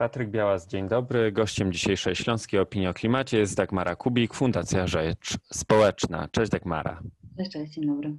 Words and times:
Patryk 0.00 0.30
Białas, 0.30 0.66
dzień 0.66 0.88
dobry. 0.88 1.32
Gościem 1.32 1.72
dzisiejszej 1.72 2.16
Śląskiej 2.16 2.60
Opinii 2.60 2.88
o 2.88 2.94
Klimacie 2.94 3.38
jest 3.38 3.56
Dagmara 3.56 3.96
Kubik, 3.96 4.34
Fundacja 4.34 4.86
Rzecz 4.86 5.38
Społeczna. 5.52 6.28
Cześć 6.32 6.50
Dagmara. 6.50 7.02
Cześć, 7.36 7.50
cześć, 7.50 7.72
dzień 7.72 7.86
dobry. 7.86 8.16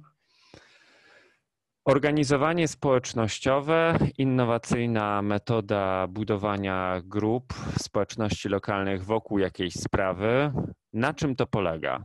Organizowanie 1.84 2.68
społecznościowe, 2.68 3.98
innowacyjna 4.18 5.22
metoda 5.22 6.06
budowania 6.06 7.02
grup 7.04 7.54
społeczności 7.78 8.48
lokalnych 8.48 9.04
wokół 9.04 9.38
jakiejś 9.38 9.74
sprawy. 9.74 10.52
Na 10.92 11.14
czym 11.14 11.36
to 11.36 11.46
polega? 11.46 12.04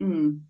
Mm. 0.00 0.46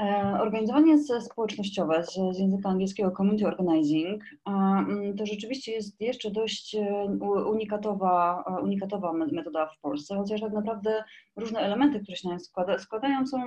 E, 0.00 0.38
organizowanie 0.40 0.98
społecznościowe 1.20 2.04
z, 2.04 2.36
z 2.36 2.38
języka 2.38 2.68
angielskiego 2.68 3.10
community 3.10 3.46
organizing 3.46 4.24
mm, 4.46 5.16
to 5.16 5.26
rzeczywiście 5.26 5.72
jest 5.72 6.00
jeszcze 6.00 6.30
dość 6.30 6.74
e, 6.74 7.04
unikatowa, 7.46 8.44
e, 8.46 8.62
unikatowa 8.62 9.12
metoda 9.12 9.66
w 9.66 9.80
Polsce, 9.80 10.16
chociaż 10.16 10.40
tak 10.40 10.52
naprawdę 10.52 11.04
różne 11.36 11.60
elementy, 11.60 12.00
które 12.00 12.16
się 12.16 12.28
na 12.28 12.34
nią 12.34 12.40
składa, 12.40 12.78
składają, 12.78 13.26
są, 13.26 13.38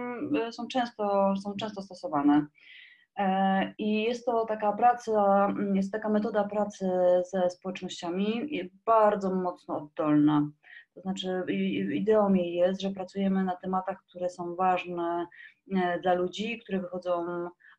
są, 0.52 0.67
często, 0.67 1.34
są 1.44 1.53
często 1.55 1.81
stosowane. 1.81 2.45
I 3.77 4.03
jest 4.03 4.25
to 4.25 4.45
taka 4.45 4.73
praca, 4.73 5.47
mm, 5.50 5.75
jest 5.75 5.91
taka 5.91 6.09
metoda 6.09 6.44
pracy 6.44 6.89
ze 7.31 7.50
społecznościami 7.50 8.50
bardzo 8.86 9.36
mocno 9.36 9.77
oddolna. 9.77 10.50
To 11.00 11.02
znaczy, 11.02 11.44
ideą 11.94 12.34
jej 12.34 12.53
jest, 12.53 12.81
że 12.81 12.89
pracujemy 12.89 13.44
na 13.44 13.55
tematach, 13.55 14.03
które 14.09 14.30
są 14.30 14.55
ważne 14.55 15.22
e, 15.22 15.58
dla 16.01 16.13
ludzi, 16.13 16.59
które 16.59 16.80
wychodzą 16.80 17.25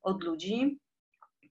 od 0.03 0.25
ludzi. 0.25 0.81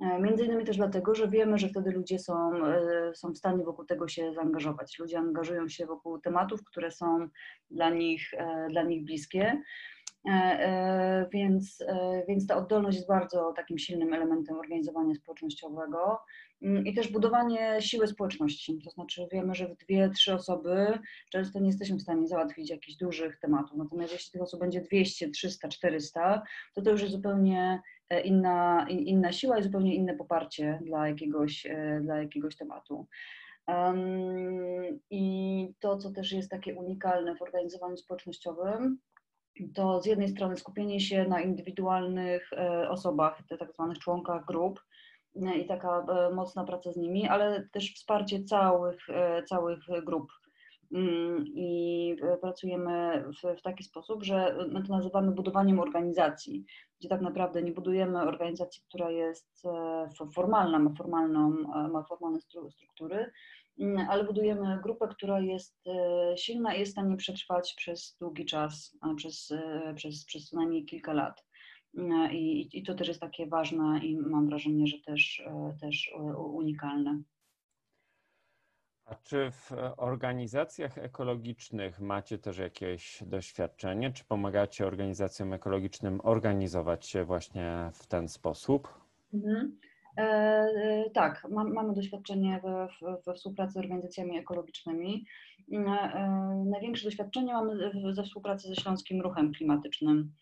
E, 0.02 0.20
między 0.20 0.46
innymi 0.46 0.66
też 0.66 0.78
dlatego, 0.78 1.16
że 1.16 1.28
wiemy, 1.28 1.58
że 1.58 1.70
wtedy 1.70 1.92
ludzie 1.92 2.20
są, 2.20 2.66
e, 2.66 3.16
są 3.16 3.32
w 3.32 3.38
stanie 3.38 3.64
wokół 3.64 3.86
tego 3.86 4.08
się 4.08 4.34
zaangażować. 4.34 5.00
Ludzie 5.00 5.18
angażują 5.18 5.70
się 5.70 5.86
wokół 5.86 6.20
tematów, 6.20 6.64
które 6.64 6.92
są 6.92 7.28
dla 7.72 7.90
nich, 7.90 8.32
dla 8.70 8.84
nich 8.84 9.06
bliskie. 9.06 9.62
Więc, 11.34 11.84
więc 12.28 12.48
ta 12.48 12.58
oddolność 12.58 12.98
jest 12.98 13.08
bardzo 13.08 13.54
takim 13.56 13.78
silnym 13.78 14.14
elementem 14.14 14.60
organizowania 14.60 15.16
społecznościowego. 15.16 16.20
Mm, 16.62 16.86
I 16.86 16.94
też 16.94 17.12
budowanie 17.12 17.82
siły 17.82 18.08
społeczności. 18.08 18.80
To 18.84 18.90
znaczy 18.90 19.28
wiemy, 19.32 19.56
że 19.56 19.68
w 19.68 19.78
dwie, 19.78 20.10
trzy 20.10 20.34
osoby 20.34 21.00
często 21.32 21.60
nie 21.60 21.68
jesteśmy 21.68 21.98
w 21.98 22.02
stanie 22.02 22.28
załatwić 22.28 22.70
jakichś 22.70 22.98
dużych 22.98 23.40
tematów. 23.40 23.78
Natomiast 23.78 24.14
jeśli 24.14 24.32
tych 24.32 24.42
osób 24.42 24.60
będzie 24.60 24.82
200, 24.82 25.30
300, 25.30 25.68
400, 25.68 26.42
to 26.76 26.82
to 26.82 26.92
już 26.92 27.02
jest 27.02 27.14
zupełnie 27.14 27.82
e, 28.10 28.22
inna, 28.22 28.86
inna 28.90 29.32
siła 29.32 29.60
i 29.60 29.64
zupełnie 29.64 29.96
inne 29.96 30.16
poparcie 30.16 30.80
dla 30.82 31.08
jakiegoś, 31.08 31.66
e, 31.66 32.00
dla 32.04 32.18
jakiegoś 32.18 32.56
tematu. 32.56 33.08
I 35.10 35.74
to, 35.80 35.98
co 35.98 36.12
też 36.12 36.32
jest 36.32 36.50
takie 36.50 36.76
unikalne 36.76 37.36
w 37.36 37.42
organizowaniu 37.42 37.98
społecznościowym, 37.98 39.00
to 39.76 40.02
z 40.02 40.06
jednej 40.06 40.28
strony 40.28 40.58
skupienie 40.58 41.00
się 41.00 41.24
na 41.28 41.42
indywidualnych 41.42 42.54
e, 42.54 42.90
osobach, 42.90 43.42
tak 43.60 43.74
zwanych 43.74 44.00
członkach 44.00 44.46
grup, 44.46 44.80
i 45.36 45.66
taka 45.68 46.06
e, 46.10 46.34
mocna 46.34 46.64
praca 46.64 46.92
z 46.92 46.98
nimi, 46.98 47.28
ale 47.28 47.70
też 47.72 47.94
wsparcie 47.94 48.44
całych, 48.44 49.10
e, 49.10 49.44
całych 49.44 49.80
grup. 50.06 50.32
Mm, 50.94 51.44
I 51.48 52.16
e, 52.22 52.38
pracujemy 52.38 53.24
w, 53.44 53.60
w 53.60 53.62
taki 53.62 53.84
sposób, 53.84 54.24
że 54.24 54.58
my 54.72 54.84
to 54.84 54.94
nazywamy 54.94 55.32
budowaniem 55.32 55.80
organizacji, 55.80 56.66
gdzie 57.00 57.10
tak 57.10 57.22
naprawdę 57.22 57.64
nie 57.64 57.72
budujemy 57.72 58.22
organizacji, 58.22 58.84
która 58.90 59.12
jest 59.12 59.64
formalna, 60.36 60.80
ma, 60.80 60.90
formalną, 60.98 61.50
ma 61.92 62.04
formalne 62.04 62.40
struktury, 62.72 63.32
ale 64.10 64.24
budujemy 64.24 64.80
grupę, 64.84 65.08
która 65.08 65.40
jest 65.40 65.84
silna 66.36 66.76
i 66.76 66.80
jest 66.80 66.92
w 66.92 66.96
stanie 66.96 67.18
przetrwać 67.18 67.74
przez 67.78 68.18
długi 68.20 68.46
czas, 68.46 68.98
przez, 69.16 69.54
przez, 69.96 70.26
przez 70.26 70.50
co 70.50 70.58
najmniej 70.58 70.86
kilka 70.86 71.14
lat. 71.14 71.46
E, 71.98 72.34
I, 72.34 72.78
I 72.78 72.84
to 72.84 72.96
też 72.96 73.08
jest 73.08 73.20
takie 73.20 73.48
ważne 73.48 74.00
i 74.04 74.18
mam 74.18 74.48
wrażenie, 74.48 74.88
że 74.88 74.98
też, 75.00 75.44
e, 75.46 75.78
też 75.82 76.14
unikalne. 76.38 77.22
A 79.06 79.16
czy 79.16 79.52
w 79.52 79.72
organizacjach 79.98 80.98
ekologicznych 80.98 82.00
macie 82.00 82.38
też 82.38 82.58
jakieś 82.58 83.24
doświadczenie? 83.26 84.12
Czy 84.12 84.24
pomagacie 84.24 84.88
organizacjom 84.88 85.54
ekologicznym 85.54 86.22
organizować 86.24 87.06
się 87.06 87.24
właśnie 87.24 87.92
w 87.94 88.08
ten 88.08 88.28
sposób? 88.28 89.00
Mhm. 89.34 89.80
E, 90.18 91.10
tak, 91.14 91.48
mam, 91.50 91.74
mamy 91.74 91.94
doświadczenie 91.94 92.62
we, 92.64 92.88
we, 93.28 93.34
współpracy 93.34 93.74
z 93.74 93.78
organizacjami 93.78 94.38
ekologicznymi. 94.38 95.26
E, 95.74 96.64
największe 96.66 97.06
doświadczenie 97.06 97.54
mamy 97.54 97.92
ze 98.14 98.24
współpracy 98.24 98.68
ze 98.68 98.76
Śląskim 98.76 99.22
Ruchem 99.22 99.54
Klimatycznym. 99.54 100.34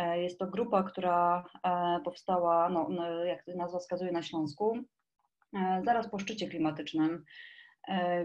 E, 0.00 0.22
jest 0.22 0.38
to 0.38 0.46
grupa, 0.46 0.82
która 0.82 1.44
e, 1.64 2.00
powstała, 2.04 2.68
no, 2.68 2.88
jak 3.24 3.46
nazwa 3.46 3.78
wskazuje, 3.78 4.12
na 4.12 4.22
Śląsku, 4.22 4.78
e, 5.56 5.82
zaraz 5.84 6.10
po 6.10 6.18
szczycie 6.18 6.48
klimatycznym, 6.48 7.24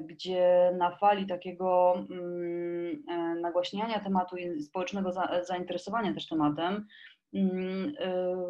gdzie 0.02 0.72
na 0.78 0.98
fali 0.98 1.26
takiego 1.26 1.94
mm, 2.10 3.04
nagłaśniania 3.42 4.00
tematu 4.00 4.38
i 4.38 4.62
społecznego 4.62 5.12
zainteresowania 5.42 6.14
też 6.14 6.28
tematem, 6.28 6.88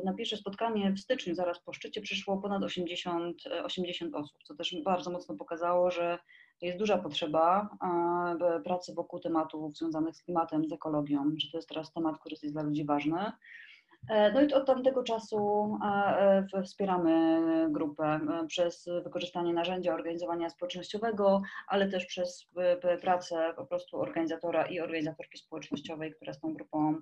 na 0.05 0.13
pierwsze 0.13 0.37
spotkanie 0.37 0.91
w 0.91 0.99
styczniu, 0.99 1.35
zaraz 1.35 1.59
po 1.59 1.73
szczycie, 1.73 2.01
przyszło 2.01 2.37
ponad 2.37 2.63
80, 2.63 3.43
80 3.63 4.15
osób, 4.15 4.43
co 4.43 4.55
też 4.55 4.75
bardzo 4.83 5.11
mocno 5.11 5.35
pokazało, 5.35 5.91
że 5.91 6.19
jest 6.61 6.77
duża 6.77 6.97
potrzeba 6.97 7.69
pracy 8.63 8.93
wokół 8.93 9.19
tematów 9.19 9.77
związanych 9.77 10.15
z 10.15 10.23
klimatem, 10.23 10.67
z 10.67 10.71
ekologią, 10.73 11.31
że 11.37 11.51
to 11.51 11.57
jest 11.57 11.69
teraz 11.69 11.93
temat, 11.93 12.19
który 12.19 12.35
jest 12.43 12.55
dla 12.55 12.63
ludzi 12.63 12.85
ważny. 12.85 13.31
E, 14.09 14.31
no 14.31 14.41
i 14.41 14.53
od 14.53 14.67
tamtego 14.67 15.03
czasu 15.03 15.69
e, 15.85 16.63
wspieramy 16.63 17.67
grupę 17.71 18.03
e, 18.03 18.47
przez 18.47 18.89
wykorzystanie 19.03 19.53
narzędzia 19.53 19.93
organizowania 19.93 20.49
społecznościowego, 20.49 21.41
ale 21.67 21.89
też 21.89 22.05
przez 22.05 22.49
pracę 23.01 23.53
po 23.55 23.65
prostu 23.65 23.99
organizatora 23.99 24.65
i 24.65 24.79
organizatorki 24.79 25.37
społecznościowej, 25.37 26.13
która 26.13 26.33
z 26.33 26.39
tą 26.39 26.53
grupą 26.53 26.95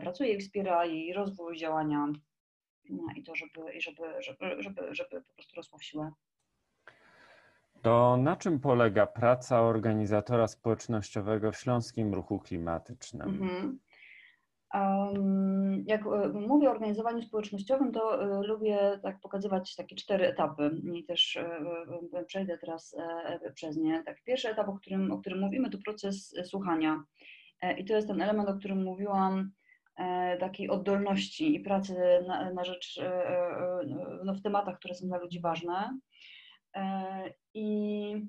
pracuje 0.00 0.32
i 0.32 0.40
wspiera 0.40 0.84
jej 0.84 1.12
rozwój, 1.12 1.56
działania 1.56 2.06
i 3.16 3.22
to, 3.22 3.34
żeby, 3.34 3.80
żeby, 3.80 4.22
żeby, 4.22 4.62
żeby, 4.62 4.94
żeby 4.94 5.22
po 5.22 5.34
prostu 5.34 5.56
rosło 5.56 5.78
w 5.78 5.84
siłę. 5.84 6.12
To 7.82 8.16
na 8.16 8.36
czym 8.36 8.60
polega 8.60 9.06
praca 9.06 9.60
organizatora 9.62 10.48
społecznościowego 10.48 11.52
w 11.52 11.56
Śląskim 11.56 12.14
Ruchu 12.14 12.38
Klimatycznym? 12.38 13.28
Mhm. 13.28 13.78
Jak 15.84 16.06
e, 16.06 16.28
mówię 16.28 16.68
o 16.68 16.72
organizowaniu 16.72 17.22
społecznościowym, 17.22 17.92
to 17.92 18.24
y, 18.42 18.46
lubię 18.46 19.00
tak 19.02 19.20
pokazywać 19.20 19.76
takie 19.76 19.96
cztery 19.96 20.26
etapy 20.26 20.70
i 20.94 21.04
też 21.04 21.36
y, 21.36 22.24
przejdę 22.26 22.58
teraz 22.58 22.96
przez 23.54 23.76
nie. 23.76 24.02
Tak, 24.04 24.22
pierwszy 24.24 24.48
etap, 24.48 24.68
o 24.68 24.74
którym, 24.74 25.12
o 25.12 25.18
którym 25.18 25.40
mówimy, 25.40 25.70
to 25.70 25.78
proces 25.84 26.34
słuchania. 26.44 27.04
I 27.78 27.84
to 27.84 27.94
jest 27.94 28.08
ten 28.08 28.20
element, 28.20 28.48
o 28.48 28.54
którym 28.54 28.82
mówiłam, 28.82 29.50
takiej 30.40 30.70
oddolności 30.70 31.54
i 31.54 31.60
pracy 31.60 31.94
na, 32.26 32.52
na 32.52 32.64
rzecz, 32.64 33.00
no, 34.24 34.34
w 34.34 34.42
tematach, 34.42 34.78
które 34.78 34.94
są 34.94 35.06
dla 35.06 35.18
ludzi 35.18 35.40
ważne. 35.40 35.98
E, 36.76 37.34
I 37.54 38.26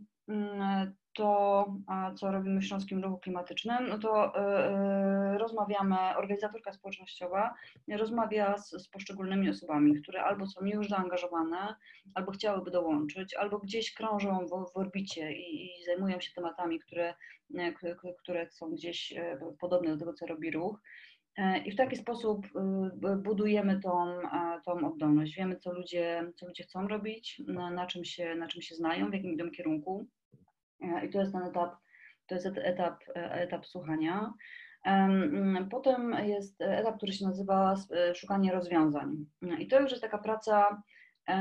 to, 1.17 1.65
co 2.15 2.31
robimy 2.31 2.61
w 2.61 2.65
Śląskim 2.65 3.03
Ruchu 3.03 3.17
Klimatycznym, 3.17 3.88
no 3.89 3.99
to 3.99 4.35
e, 4.35 4.39
e, 4.39 5.38
rozmawiamy, 5.38 5.96
organizatorka 6.17 6.73
społecznościowa 6.73 7.53
rozmawia 7.87 8.57
z, 8.57 8.69
z, 8.69 8.87
poszczególnymi 8.87 9.49
osobami, 9.49 10.02
które 10.02 10.23
albo 10.23 10.47
są 10.47 10.66
już 10.66 10.90
zaangażowane, 10.90 11.75
albo 12.13 12.31
chciałyby 12.31 12.72
dołączyć, 12.72 13.34
albo 13.34 13.59
gdzieś 13.59 13.93
krążą 13.93 14.46
w, 14.46 14.73
w 14.73 14.78
orbicie 14.78 15.31
i, 15.31 15.66
i, 15.66 15.85
zajmują 15.85 16.19
się 16.19 16.34
tematami, 16.35 16.79
które, 16.79 17.13
które 18.19 18.52
są 18.52 18.72
gdzieś 18.72 19.13
podobne 19.59 19.91
do 19.91 19.97
tego, 19.97 20.13
co 20.13 20.25
robi 20.25 20.52
ruch. 20.52 20.81
E, 21.37 21.57
I 21.57 21.72
w 21.72 21.75
taki 21.75 21.96
sposób 21.96 22.47
budujemy 23.17 23.79
tą, 23.79 24.19
tą 24.66 24.87
oddolność. 24.87 25.35
Wiemy, 25.35 25.55
co 25.55 25.73
ludzie, 25.73 26.31
co 26.35 26.47
ludzie 26.47 26.63
chcą 26.63 26.87
robić, 26.87 27.41
na, 27.47 27.72
na, 27.72 27.87
czym 27.87 28.05
się, 28.05 28.35
na 28.35 28.47
czym 28.47 28.61
się 28.61 28.75
znają, 28.75 29.09
w 29.09 29.13
jakim 29.13 29.34
idą 29.34 29.52
kierunku. 29.52 30.07
E, 30.82 31.06
I 31.06 31.09
to 31.09 31.20
jest 31.20 31.32
ten 31.32 31.44
etap, 31.44 31.76
to 32.28 32.35
jest 32.35 32.47
etap, 32.58 33.03
e, 33.16 33.32
etap 33.32 33.66
słuchania. 33.66 34.34
Potem 35.72 36.16
jest 36.24 36.62
etap, 36.62 36.97
który 36.97 37.12
się 37.14 37.26
nazywa 37.26 37.76
szukanie 38.16 38.52
rozwiązań. 38.52 39.26
I 39.59 39.68
to 39.68 39.79
już 39.79 39.91
jest 39.91 40.03
taka 40.03 40.18
praca, 40.18 40.84
y, 41.29 41.34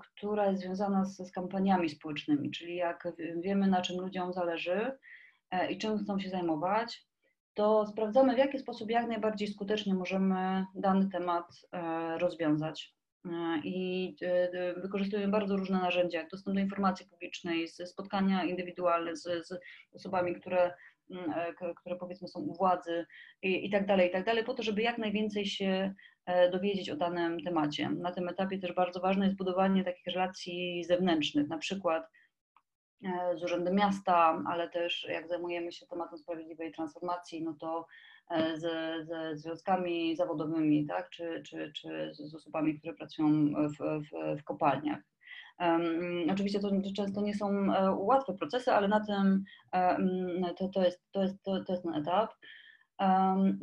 która 0.00 0.46
jest 0.46 0.62
związana 0.62 1.04
z, 1.04 1.16
z 1.16 1.32
kampaniami 1.32 1.88
społecznymi, 1.88 2.50
czyli 2.50 2.76
jak 2.76 3.08
wiemy, 3.36 3.66
na 3.66 3.82
czym 3.82 4.00
ludziom 4.00 4.32
zależy 4.32 4.98
i 5.68 5.78
czym 5.78 5.98
chcą 5.98 6.18
się 6.18 6.30
zajmować, 6.30 7.06
to 7.54 7.86
sprawdzamy, 7.86 8.34
w 8.34 8.38
jaki 8.38 8.58
sposób 8.58 8.90
jak 8.90 9.08
najbardziej 9.08 9.48
skutecznie 9.48 9.94
możemy 9.94 10.66
dany 10.74 11.08
temat 11.08 11.46
e, 11.72 12.18
rozwiązać. 12.18 12.94
I 13.64 14.16
wykorzystujemy 14.76 15.32
bardzo 15.32 15.56
różne 15.56 15.78
narzędzia, 15.78 16.18
jak 16.18 16.30
dostęp 16.30 16.54
do 16.54 16.60
informacji 16.60 17.06
publicznej, 17.06 17.68
spotkania 17.68 18.44
indywidualne 18.44 19.16
z, 19.16 19.22
z 19.22 19.54
osobami, 19.92 20.34
które 20.34 20.72
Mm, 21.10 21.30
e, 21.30 21.74
które 21.74 21.96
powiedzmy 21.96 22.28
są 22.28 22.40
u 22.40 22.54
władzy 22.54 23.06
i, 23.42 23.66
i 23.66 23.70
tak 23.70 23.86
dalej, 23.86 24.08
i 24.08 24.12
tak 24.12 24.24
dalej, 24.24 24.44
po 24.44 24.54
to, 24.54 24.62
żeby 24.62 24.82
jak 24.82 24.98
najwięcej 24.98 25.46
się 25.46 25.94
e, 26.26 26.50
dowiedzieć 26.50 26.90
o 26.90 26.96
danym 26.96 27.40
temacie. 27.40 27.90
Na 27.90 28.12
tym 28.12 28.28
etapie 28.28 28.58
też 28.58 28.72
bardzo 28.72 29.00
ważne 29.00 29.24
jest 29.24 29.36
budowanie 29.36 29.84
takich 29.84 30.06
relacji 30.06 30.84
zewnętrznych, 30.84 31.48
na 31.48 31.58
przykład 31.58 32.04
e, 33.04 33.38
z 33.38 33.42
Urzędem 33.42 33.74
Miasta, 33.74 34.42
ale 34.46 34.70
też 34.70 35.06
jak 35.08 35.28
zajmujemy 35.28 35.72
się 35.72 35.86
tematem 35.86 36.18
sprawiedliwej 36.18 36.72
transformacji, 36.72 37.42
no 37.42 37.54
to 37.60 37.86
ze, 38.54 39.04
ze 39.04 39.36
związkami 39.36 40.16
zawodowymi, 40.16 40.86
tak? 40.86 41.10
czy, 41.10 41.42
czy, 41.46 41.72
czy 41.76 42.10
z 42.12 42.34
osobami, 42.34 42.78
które 42.78 42.94
pracują 42.94 43.28
w, 43.54 43.78
w, 43.78 44.40
w 44.40 44.44
kopalniach. 44.44 45.00
Oczywiście 46.32 46.60
to 46.60 46.70
często 46.96 47.20
nie 47.20 47.34
są 47.34 47.74
e, 47.74 47.90
łatwe 47.90 48.34
procesy, 48.34 48.72
ale 48.72 48.88
na 48.88 49.04
tym 49.04 49.44
e, 49.72 50.54
to, 50.58 50.68
to, 50.68 50.84
jest, 50.84 51.02
to, 51.12 51.22
jest, 51.22 51.42
to, 51.42 51.64
to 51.64 51.72
jest 51.72 51.84
ten 51.84 51.94
etap. 51.94 52.30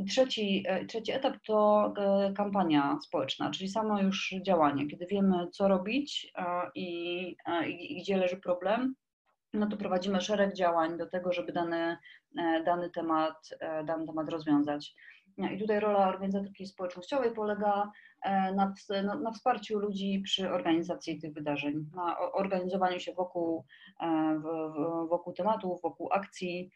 Trzeci, 0.10 0.64
e, 0.68 0.86
trzeci 0.86 1.12
etap 1.12 1.38
to 1.46 1.94
kampania 2.36 3.00
społeczna, 3.02 3.52
czyli 3.52 3.69
samo 3.69 4.02
już 4.02 4.36
działanie, 4.46 4.88
kiedy 4.88 5.06
wiemy, 5.06 5.48
co 5.52 5.68
robić 5.68 6.34
i, 6.75 7.19
i, 7.68 7.98
i 7.98 8.02
gdzie 8.02 8.18
leży 8.18 8.38
problem, 8.38 8.96
no 9.57 9.68
to 9.68 9.77
prowadzimy 9.77 10.21
szereg 10.21 10.54
działań 10.54 10.98
do 10.98 11.07
tego, 11.07 11.33
żeby 11.33 11.54
dany, 11.54 11.98
dany, 12.65 12.89
temat, 12.89 13.50
dany 13.86 14.06
temat 14.06 14.30
rozwiązać. 14.30 14.95
I 15.38 15.59
tutaj 15.59 15.80
rola 15.80 16.07
organizatorki 16.07 16.65
społecznościowej 16.65 17.31
polega 17.31 17.92
e, 18.24 18.54
na, 18.54 18.74
na, 19.21 19.31
wsparciu 19.31 19.80
ludzi 19.80 20.21
przy 20.25 20.51
organizacji 20.51 21.21
tych 21.21 21.33
wydarzeń, 21.33 21.86
na 21.95 22.19
organizowaniu 22.19 23.00
się 23.00 23.13
wokół, 23.13 23.65
e, 24.01 24.42
wokół 25.09 25.33
tematów, 25.33 25.81
wokół 25.81 26.09
akcji, 26.13 26.71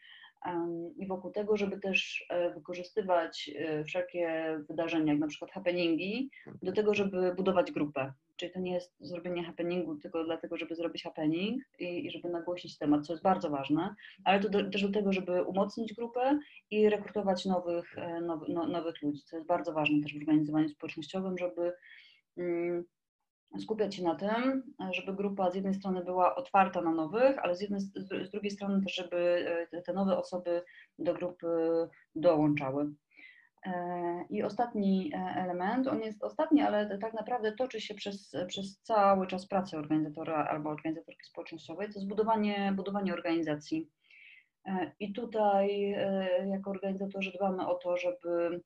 i 0.96 1.06
wokół 1.06 1.30
tego, 1.30 1.56
żeby 1.56 1.80
też 1.80 2.26
e, 2.28 2.54
wykorzystywać 2.54 3.50
e, 3.56 3.84
wszelkie 3.84 4.58
wydarzenia, 4.68 5.12
jak 5.12 5.20
na 5.20 5.26
przykład 5.26 5.50
happeningi, 5.50 6.30
do 6.62 6.72
tego, 6.72 6.94
żeby 6.94 7.34
budować 7.34 7.72
grupę. 7.72 8.12
Czyli 8.36 8.52
to 8.52 8.60
nie 8.60 8.72
jest 8.72 8.94
zrobienie 9.00 9.44
happeningu 9.44 9.96
tylko 9.96 10.24
dlatego, 10.24 10.56
żeby 10.56 10.74
zrobić 10.74 11.02
happening 11.02 11.62
i, 11.78 12.06
i 12.06 12.10
żeby 12.10 12.28
nagłośnić 12.28 12.78
temat, 12.78 13.06
co 13.06 13.12
jest 13.12 13.22
bardzo 13.22 13.50
ważne, 13.50 13.94
ale 14.24 14.40
to 14.40 14.48
do, 14.48 14.70
też 14.70 14.82
do 14.82 14.92
tego, 14.92 15.12
żeby 15.12 15.42
umocnić 15.42 15.94
grupę 15.94 16.38
i 16.70 16.88
rekrutować 16.88 17.44
nowych, 17.44 17.98
e, 17.98 18.20
now, 18.20 18.40
no, 18.48 18.66
nowych 18.66 19.02
ludzi, 19.02 19.22
co 19.24 19.36
jest 19.36 19.48
bardzo 19.48 19.72
ważne 19.72 20.02
też 20.02 20.14
w 20.14 20.16
organizowaniu 20.16 20.68
społecznościowym, 20.68 21.38
żeby 21.38 21.72
mm, 22.36 22.84
skupiać 23.58 23.94
się 23.94 24.02
na 24.02 24.14
tym, 24.14 24.62
żeby 24.90 25.12
grupa 25.12 25.50
z 25.50 25.54
jednej 25.54 25.74
strony 25.74 26.04
była 26.04 26.34
otwarta 26.34 26.80
na 26.80 26.92
nowych, 26.92 27.38
ale 27.38 27.56
z, 27.56 27.60
jednej, 27.60 27.80
z 28.24 28.30
drugiej 28.30 28.50
strony 28.50 28.82
też, 28.82 28.94
żeby 28.94 29.46
e, 29.72 29.82
te 29.82 29.92
nowe 29.92 30.18
osoby 30.18 30.62
do 30.98 31.14
grupy 31.14 31.46
dołączały. 32.14 32.92
E, 33.66 34.24
I 34.30 34.42
ostatni 34.42 35.12
e, 35.14 35.18
element, 35.18 35.88
on 35.88 36.00
jest 36.00 36.24
ostatni, 36.24 36.62
ale 36.62 36.98
tak 36.98 37.14
naprawdę 37.14 37.52
toczy 37.52 37.80
się 37.80 37.94
przez, 37.94 38.32
przez 38.46 38.80
cały 38.82 39.26
czas 39.26 39.46
pracy 39.46 39.76
organizatora 39.76 40.46
albo 40.46 40.70
organizatorki 40.70 41.24
społecznościowej, 41.24 41.86
to 41.86 41.94
jest 41.94 42.08
budowanie, 42.08 42.74
organizacji. 43.12 43.90
I 45.00 45.12
tutaj 45.12 45.96
jako 46.50 46.70
organizatorzy 46.70 47.32
dbamy 47.36 47.66
o 47.66 47.74
to, 47.74 47.96
żeby 47.96 48.60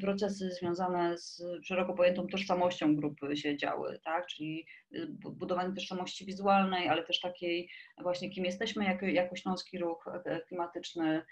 procesy 0.00 0.50
związane 0.50 1.18
z 1.18 1.42
szeroko 1.62 1.94
pojętą 1.94 2.26
tożsamością 2.26 2.96
grupy 2.96 3.36
się 3.36 3.56
działy, 3.56 4.00
tak? 4.04 4.26
czyli 4.26 4.66
y, 4.94 5.06
budowanie 5.30 5.74
tożsamości 5.74 6.26
wizualnej, 6.26 6.88
ale 6.88 7.02
też 7.02 7.20
takiej 7.20 7.68
właśnie 8.02 8.30
kim 8.30 8.44
jesteśmy 8.44 8.84
jako, 8.84 9.06
jako 9.06 9.36
Śląski 9.36 9.78
Ruch 9.78 10.08
e, 10.24 10.40
Klimatyczny, 10.40 11.22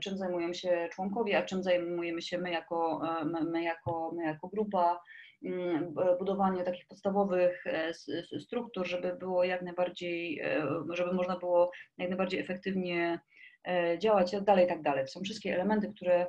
czym 0.00 0.18
zajmują 0.18 0.52
się 0.52 0.88
członkowie, 0.92 1.38
a 1.38 1.42
czym 1.42 1.62
zajmujemy 1.62 2.22
się 2.22 2.38
my 2.38 2.50
jako, 2.50 3.00
my, 3.24 3.44
my 3.44 3.62
jako, 3.62 4.12
my 4.16 4.24
jako 4.24 4.48
grupa, 4.48 5.00
mm, 5.44 5.94
budowanie 6.18 6.64
takich 6.64 6.86
podstawowych 6.86 7.64
struktur, 8.40 8.86
żeby 8.86 9.16
było 9.16 9.44
jak 9.44 9.62
najbardziej, 9.62 10.42
żeby 10.90 11.12
można 11.12 11.38
było 11.38 11.70
jak 11.98 12.08
najbardziej 12.08 12.40
efektywnie 12.40 13.20
działać, 13.98 14.30
tak 14.30 14.44
dalej, 14.44 14.66
tak 14.66 14.82
dalej. 14.82 15.04
To 15.04 15.10
są 15.10 15.20
wszystkie 15.20 15.54
elementy, 15.54 15.92
które 15.96 16.26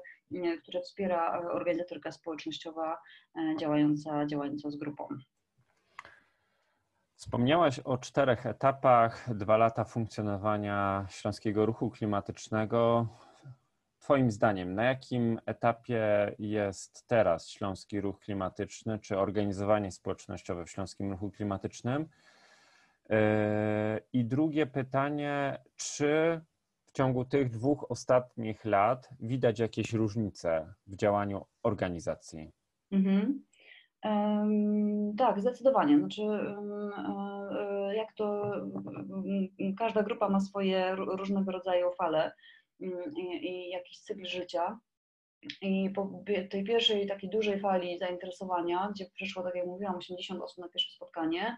które 0.61 0.81
wspiera 0.81 1.41
organizatorka 1.51 2.11
społecznościowa 2.11 2.97
e, 3.37 3.55
działająca, 3.59 4.25
działająca 4.25 4.71
z 4.71 4.75
grupą. 4.75 5.07
Wspomniałaś 7.15 7.79
o 7.79 7.97
czterech 7.97 8.45
etapach, 8.45 9.35
dwa 9.35 9.57
lata 9.57 9.83
funkcjonowania 9.83 11.05
Śląskiego 11.09 11.65
Ruchu 11.65 11.89
Klimatycznego. 11.89 13.07
Twoim 13.99 14.31
zdaniem, 14.31 14.75
na 14.75 14.83
jakim 14.83 15.39
etapie 15.45 16.35
jest 16.39 17.07
teraz 17.07 17.49
Śląski 17.49 18.01
Ruch 18.01 18.19
Klimatyczny, 18.19 18.99
czy 18.99 19.17
organizowanie 19.17 19.91
społecznościowe 19.91 20.65
w 20.65 20.69
Śląskim 20.71 21.11
Ruchu 21.11 21.31
Klimatycznym? 21.31 22.09
E, 23.09 23.99
I 24.13 24.25
drugie 24.25 24.65
pytanie, 24.65 25.63
czy 25.75 26.41
ciągu 26.93 27.25
tych 27.25 27.49
dwóch 27.49 27.91
ostatnich 27.91 28.65
lat 28.65 29.09
widać 29.19 29.59
jakieś 29.59 29.93
różnice 29.93 30.73
w 30.87 30.95
działaniu 30.95 31.45
organizacji? 31.63 32.51
Mhm. 32.91 33.43
Um, 34.03 35.15
tak, 35.17 35.41
zdecydowanie. 35.41 35.97
Znaczy, 35.99 36.21
um, 36.21 36.91
jak 37.95 38.13
to 38.13 38.53
każda 39.77 40.03
grupa 40.03 40.29
ma 40.29 40.39
swoje 40.39 40.95
różnego 40.95 41.51
rodzaju 41.51 41.91
fale 41.97 42.31
mm, 42.81 43.11
i, 43.17 43.47
i 43.47 43.69
jakiś 43.69 43.99
cykl 43.99 44.25
życia. 44.25 44.79
I 45.61 45.89
po 45.89 46.23
tej 46.49 46.63
pierwszej 46.63 47.07
takiej 47.07 47.29
dużej 47.29 47.59
fali 47.59 47.99
zainteresowania, 47.99 48.91
gdzie 48.93 49.05
przyszło, 49.13 49.43
tak 49.43 49.55
jak 49.55 49.65
mówiłam, 49.65 49.95
80 49.95 50.41
osób 50.41 50.57
na 50.57 50.69
pierwsze 50.69 50.95
spotkanie, 50.95 51.57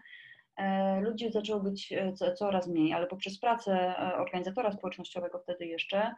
ludzi 1.00 1.30
zaczęło 1.30 1.60
być 1.60 1.92
e, 1.92 2.34
coraz 2.34 2.68
mniej, 2.68 2.92
ale 2.92 3.06
poprzez 3.06 3.38
pracę 3.38 3.72
e, 3.72 4.16
organizatora 4.16 4.72
społecznościowego 4.72 5.38
wtedy 5.38 5.66
jeszcze, 5.66 6.14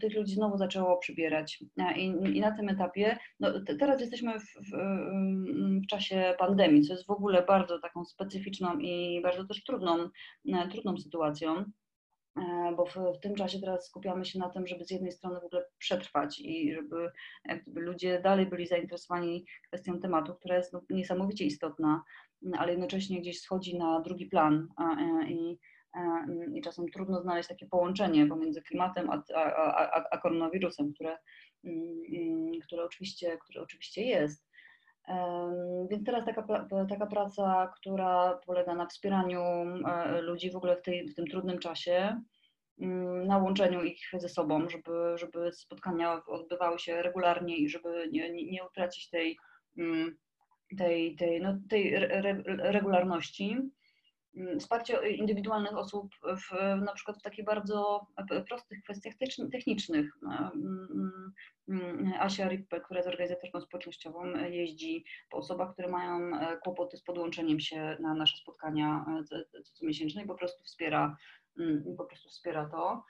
tych 0.00 0.16
ludzi 0.16 0.34
znowu 0.34 0.58
zaczęło 0.58 0.98
przybierać. 0.98 1.64
I, 1.96 2.04
i 2.06 2.40
na 2.40 2.56
tym 2.56 2.68
etapie, 2.68 3.18
no, 3.40 3.48
teraz 3.78 4.00
jesteśmy 4.00 4.40
w, 4.40 4.44
w, 4.44 4.76
w, 5.82 5.86
czasie 5.86 6.34
pandemii, 6.38 6.82
co 6.82 6.92
jest 6.92 7.06
w 7.06 7.10
ogóle 7.10 7.42
bardzo 7.42 7.78
taką 7.78 8.04
specyficzną 8.04 8.78
i 8.78 9.20
bardzo 9.22 9.44
też 9.44 9.64
trudną, 9.64 10.08
trudną 10.70 10.98
sytuacją 10.98 11.64
bo 12.76 12.86
w, 12.86 12.96
w, 13.16 13.20
tym 13.20 13.34
czasie 13.34 13.60
teraz 13.60 13.86
skupiamy 13.86 14.24
się 14.24 14.38
na 14.38 14.50
tym, 14.50 14.66
żeby 14.66 14.84
z 14.84 14.90
jednej 14.90 15.12
strony 15.12 15.40
w 15.40 15.44
ogóle 15.44 15.64
przetrwać 15.78 16.40
i 16.40 16.74
żeby 16.74 17.10
ludzie 17.66 18.20
dalej 18.20 18.46
byli 18.46 18.66
zainteresowani 18.66 19.46
kwestią 19.66 20.00
tematu, 20.00 20.34
która 20.34 20.56
jest 20.56 20.72
no, 20.72 20.82
niesamowicie 20.90 21.44
istotna 21.44 22.02
ale 22.58 22.70
jednocześnie 22.70 23.20
gdzieś 23.20 23.40
schodzi 23.40 23.78
na 23.78 24.00
drugi 24.00 24.26
plan 24.26 24.68
e, 24.80 25.28
i, 25.28 25.58
e, 25.94 26.26
i 26.54 26.60
czasem 26.60 26.88
trudno 26.88 27.22
znaleźć 27.22 27.48
takie 27.48 27.66
połączenie 27.66 28.26
pomiędzy 28.26 28.62
klimatem 28.62 29.10
a, 29.10 29.22
a, 29.34 29.42
a, 29.94 30.04
a 30.10 30.18
koronawirusem, 30.18 30.92
które, 30.92 31.18
które, 32.66 32.84
oczywiście, 32.84 33.38
które 33.44 33.62
oczywiście 33.62 34.02
jest. 34.02 34.46
Więc 35.90 36.04
teraz 36.04 36.24
taka, 36.24 36.66
taka 36.88 37.06
praca, 37.06 37.72
która 37.76 38.40
polega 38.46 38.74
na 38.74 38.86
wspieraniu 38.86 39.40
e, 39.40 40.20
ludzi 40.20 40.50
w 40.50 40.56
ogóle 40.56 40.76
w, 40.76 40.82
tej, 40.82 41.08
w 41.08 41.14
tym 41.14 41.26
trudnym 41.26 41.58
czasie, 41.58 42.20
mm, 42.80 43.26
na 43.26 43.38
łączeniu 43.38 43.82
ich 43.82 44.00
ze 44.18 44.28
sobą, 44.28 44.68
żeby, 44.68 45.18
żeby 45.18 45.52
spotkania 45.52 46.24
odbywały 46.26 46.78
się 46.78 47.02
regularnie 47.02 47.56
i 47.56 47.68
żeby 47.68 48.08
nie, 48.12 48.30
nie, 48.30 48.64
utracić 48.64 49.10
tej 49.10 49.38
mm, 49.78 50.16
tej, 50.78 51.16
tej, 51.16 51.40
no, 51.40 51.58
tej 51.68 51.94
re, 51.94 52.42
regularności. 52.46 53.56
Mm, 54.36 54.60
wsparcie 54.60 55.08
indywidualnych 55.08 55.76
osób 55.76 56.14
w, 56.22 56.50
na 56.84 56.92
przykład 56.92 57.18
w 57.18 57.22
takich 57.22 57.44
bardzo 57.44 58.06
prostych 58.48 58.82
kwestiach 58.82 59.14
technicznych. 59.52 60.10
Mm, 60.54 61.32
mm, 61.68 62.12
Asia 62.18 62.48
Rippe, 62.48 62.80
która 62.80 62.98
jest 62.98 63.08
organizatorką 63.08 63.60
społecznościową, 63.60 64.36
jeździ 64.36 65.04
po 65.30 65.36
osobach, 65.36 65.72
które 65.72 65.88
mają 65.88 66.40
e, 66.40 66.56
kłopoty 66.56 66.96
z 66.96 67.02
podłączeniem 67.02 67.60
się 67.60 67.96
na 68.00 68.14
nasze 68.14 68.36
spotkania 68.36 69.04
e, 69.32 69.62
comiesięczne 69.62 70.22
i 70.22 70.26
po 70.26 70.34
prostu 70.34 70.64
wspiera, 70.64 71.16
po 71.98 72.04
prostu 72.04 72.28
wspiera 72.28 72.66
to. 72.66 73.02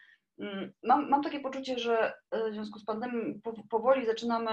Mam, 0.83 1.09
mam 1.09 1.23
takie 1.23 1.41
poczucie, 1.41 1.79
że 1.79 2.13
e, 2.31 2.51
w 2.51 2.55
związku 2.55 2.79
z 2.79 2.85
pandemią 2.85 3.41
powoli 3.71 4.07
zaczynamy 4.07 4.51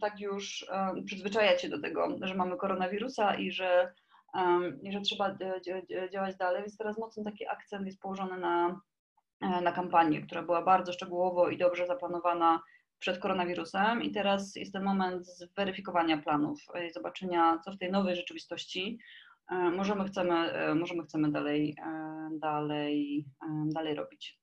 tak 0.00 0.20
już 0.20 0.66
e, 0.70 1.02
przyzwyczajać 1.06 1.62
się 1.62 1.68
do 1.68 1.80
tego, 1.80 2.18
że 2.22 2.34
mamy 2.34 2.56
koronawirusa 2.56 3.34
i 3.34 3.50
że, 3.50 3.94
że 4.90 5.00
trzeba 5.00 5.36
działać 6.12 6.36
dalej, 6.36 6.62
więc 6.62 6.76
teraz 6.76 6.98
mocno 6.98 7.24
taki 7.24 7.46
akcent 7.46 7.86
jest 7.86 8.00
położony 8.00 8.38
na, 8.38 8.80
e, 9.40 9.60
na 9.60 9.72
kampanię, 9.72 10.22
która 10.22 10.42
była 10.42 10.62
bardzo 10.62 10.92
szczegółowo 10.92 11.48
i 11.48 11.58
dobrze 11.58 11.86
zaplanowana 11.86 12.62
przed 12.98 13.18
koronawirusem 13.18 14.02
i 14.02 14.12
teraz 14.12 14.56
jest 14.56 14.72
ten 14.72 14.84
moment 14.84 15.26
zweryfikowania 15.26 16.18
planów 16.18 16.60
zobaczenia, 16.94 17.58
co 17.64 17.72
w 17.72 17.78
tej 17.78 17.92
nowej 17.92 18.16
rzeczywistości 18.16 18.98
możemy 19.50 20.04
chcemy, 20.04 20.52
możemy 20.74 21.02
chcemy 21.02 21.30
dalej, 21.30 21.76
dalej, 22.32 23.24
dalej 23.66 23.94
robić. 23.94 24.38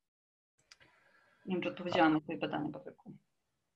Nie 1.46 1.56
wiem, 1.56 1.64
czy 1.64 1.70
odpowiedziałam 1.70 2.14
na 2.14 2.20
Twoje 2.20 2.38
pytanie, 2.38 2.72
Patryku. 2.72 3.14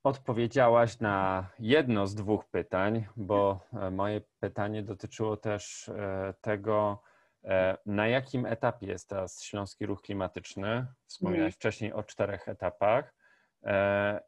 Odpowiedziałaś 0.03 0.99
na 0.99 1.47
jedno 1.59 2.07
z 2.07 2.15
dwóch 2.15 2.45
pytań, 2.45 3.05
bo 3.15 3.59
e, 3.73 3.91
moje 3.91 4.21
pytanie 4.39 4.83
dotyczyło 4.83 5.37
też 5.37 5.89
e, 5.89 6.33
tego, 6.41 7.01
e, 7.43 7.77
na 7.85 8.07
jakim 8.07 8.45
etapie 8.45 8.87
jest 8.87 9.09
teraz 9.09 9.43
Śląski 9.43 9.85
Ruch 9.85 10.01
Klimatyczny. 10.01 10.85
Wspomniałaś 11.05 11.41
mm. 11.41 11.51
wcześniej 11.51 11.93
o 11.93 12.03
czterech 12.03 12.49
etapach. 12.49 13.15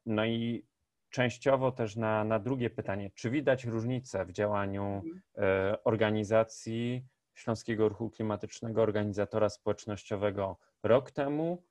No 0.05 0.25
i 0.25 0.65
częściowo 1.09 1.71
też 1.71 1.95
na, 1.95 2.23
na 2.23 2.39
drugie 2.39 2.69
pytanie, 2.69 3.11
czy 3.15 3.29
widać 3.29 3.65
różnicę 3.65 4.25
w 4.25 4.31
działaniu 4.31 4.83
mhm. 4.83 5.77
organizacji 5.83 7.05
Śląskiego 7.33 7.89
Ruchu 7.89 8.09
Klimatycznego, 8.09 8.81
organizatora 8.81 9.49
społecznościowego 9.49 10.57
rok 10.83 11.11
temu 11.11 11.63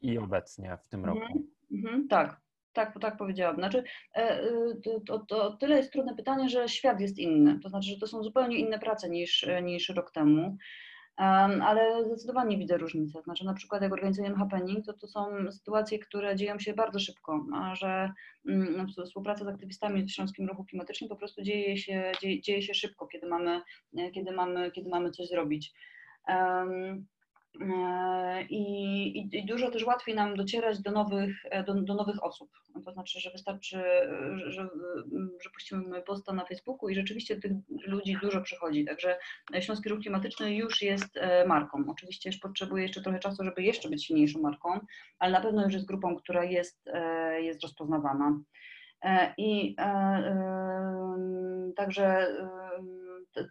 i 0.00 0.18
obecnie 0.18 0.76
w 0.76 0.88
tym 0.88 1.04
roku? 1.04 1.48
-hmm, 1.72 2.08
tak, 2.10 2.41
tak, 2.72 2.94
tak 3.00 3.16
powiedziałabym. 3.16 3.60
Znaczy, 3.60 3.84
e, 4.14 4.42
to, 5.06 5.18
to, 5.18 5.56
tyle 5.56 5.76
jest 5.76 5.92
trudne 5.92 6.16
pytanie, 6.16 6.48
że 6.48 6.68
świat 6.68 7.00
jest 7.00 7.18
inny. 7.18 7.58
To 7.60 7.68
znaczy, 7.68 7.90
że 7.90 7.98
to 7.98 8.06
są 8.06 8.22
zupełnie 8.22 8.56
inne 8.56 8.78
prace 8.78 9.10
niż, 9.10 9.46
niż 9.62 9.88
rok 9.88 10.12
temu. 10.12 10.56
Ale 11.16 12.04
zdecydowanie 12.04 12.58
widzę 12.58 12.78
różnicę. 12.78 13.22
Znaczy, 13.22 13.44
na 13.44 13.54
przykład, 13.54 13.82
jak 13.82 13.92
organizujemy 13.92 14.36
happening, 14.36 14.86
to 14.86 14.92
to 14.92 15.06
są 15.06 15.50
sytuacje, 15.50 15.98
które 15.98 16.36
dzieją 16.36 16.58
się 16.58 16.74
bardzo 16.74 17.00
szybko, 17.00 17.46
a 17.54 17.74
że 17.74 18.12
mm, 18.48 18.86
współpraca 19.06 19.44
z 19.44 19.48
aktywistami 19.48 20.04
w 20.04 20.10
Śląskim 20.10 20.48
Ruchu 20.48 20.64
Klimatycznym 20.64 21.08
po 21.08 21.16
prostu 21.16 21.42
dzieje 21.42 21.76
się, 21.76 22.12
dzieje, 22.20 22.40
dzieje 22.40 22.62
się 22.62 22.74
szybko, 22.74 23.06
kiedy 23.06 23.26
mamy, 23.26 23.60
kiedy, 24.14 24.32
mamy, 24.32 24.70
kiedy 24.70 24.90
mamy 24.90 25.10
coś 25.10 25.28
zrobić. 25.28 25.72
E, 26.28 26.66
I, 28.48 29.36
i, 29.36 29.46
dużo 29.46 29.70
też 29.70 29.84
łatwiej 29.84 30.14
nam 30.14 30.36
docierać 30.36 30.80
do 30.80 30.90
nowych, 30.90 31.36
e, 31.50 31.64
do, 31.64 31.74
do, 31.74 31.94
nowych 31.94 32.24
osób. 32.24 32.50
To 32.84 32.92
znaczy, 32.92 33.20
że 33.20 33.30
wystarczy, 33.30 33.82
że, 34.34 34.50
że, 34.50 35.50
puścimy 35.54 36.02
posta 36.02 36.32
na 36.32 36.44
Facebooku 36.44 36.88
i 36.88 36.94
rzeczywiście 36.94 37.36
tych 37.36 37.52
ludzi 37.86 38.18
dużo 38.22 38.40
przychodzi. 38.40 38.84
Także 38.84 39.18
Śląski 39.60 39.88
Ruch 39.88 40.00
Klimatyczny 40.00 40.54
już 40.54 40.82
jest 40.82 41.16
e, 41.16 41.46
marką. 41.46 41.84
Oczywiście 41.88 42.30
już 42.30 42.38
potrzebuje 42.38 42.82
jeszcze 42.82 43.02
trochę 43.02 43.18
czasu, 43.18 43.44
żeby 43.44 43.62
jeszcze 43.62 43.88
być 43.88 44.06
silniejszą 44.06 44.40
marką, 44.40 44.80
ale 45.18 45.32
na 45.32 45.40
pewno 45.40 45.64
już 45.64 45.74
jest 45.74 45.86
grupą, 45.86 46.16
która 46.16 46.44
jest, 46.44 46.90
jest 47.38 47.62
rozpoznawana. 47.62 48.40
I 49.38 49.76
także 51.76 52.26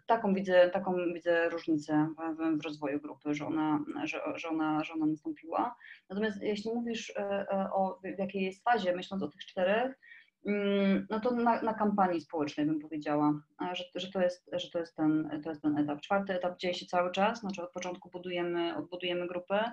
taką 0.06 0.34
widzę, 0.34 0.70
taką 0.70 0.96
widzę 1.14 1.48
różnicę 1.48 2.08
w, 2.38 2.58
w 2.60 2.64
rozwoju 2.64 3.00
grupy, 3.00 3.34
że 3.34 3.46
ona, 3.46 3.84
że, 4.04 4.20
że, 4.34 4.48
ona, 4.48 4.84
że 4.84 4.92
ona 4.92 5.06
nastąpiła. 5.06 5.76
Natomiast 6.10 6.42
jeśli 6.42 6.74
mówisz 6.74 7.12
e, 7.16 7.20
e, 7.50 7.70
o 7.72 8.00
w 8.16 8.18
jakiej 8.18 8.42
jest 8.42 8.64
fazie, 8.64 8.96
myśląc 8.96 9.22
o 9.22 9.28
tych 9.28 9.44
czterech, 9.44 9.98
mm, 10.46 11.06
no 11.10 11.20
to 11.20 11.30
na, 11.30 11.62
na 11.62 11.74
kampanii 11.74 12.20
społecznej 12.20 12.66
bym 12.66 12.80
powiedziała, 12.80 13.32
że, 13.72 13.84
że, 13.94 14.12
to 14.12 14.20
jest, 14.20 14.50
że 14.52 14.70
to, 14.70 14.78
jest 14.78 14.96
ten, 14.96 15.40
to 15.44 15.50
jest 15.50 15.62
ten 15.62 15.78
etap. 15.78 16.00
Czwarty 16.00 16.34
etap 16.34 16.58
dzieje 16.58 16.74
się 16.74 16.86
cały 16.86 17.12
czas, 17.12 17.40
znaczy 17.40 17.62
od 17.62 17.72
początku 17.72 18.10
budujemy, 18.10 18.76
odbudujemy 18.76 19.26
grupę. 19.26 19.72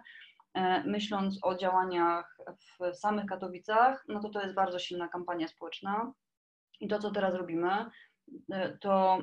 E, 0.53 0.83
myśląc 0.83 1.39
o 1.41 1.55
działaniach 1.55 2.37
w 2.57 2.95
samych 2.95 3.25
Katowicach, 3.25 4.05
no 4.07 4.19
to 4.19 4.29
to 4.29 4.41
jest 4.41 4.55
bardzo 4.55 4.79
silna 4.79 5.07
kampania 5.07 5.47
społeczna. 5.47 6.13
I 6.79 6.87
to, 6.87 6.99
co 6.99 7.11
teraz 7.11 7.35
robimy, 7.35 7.85
to 8.81 9.19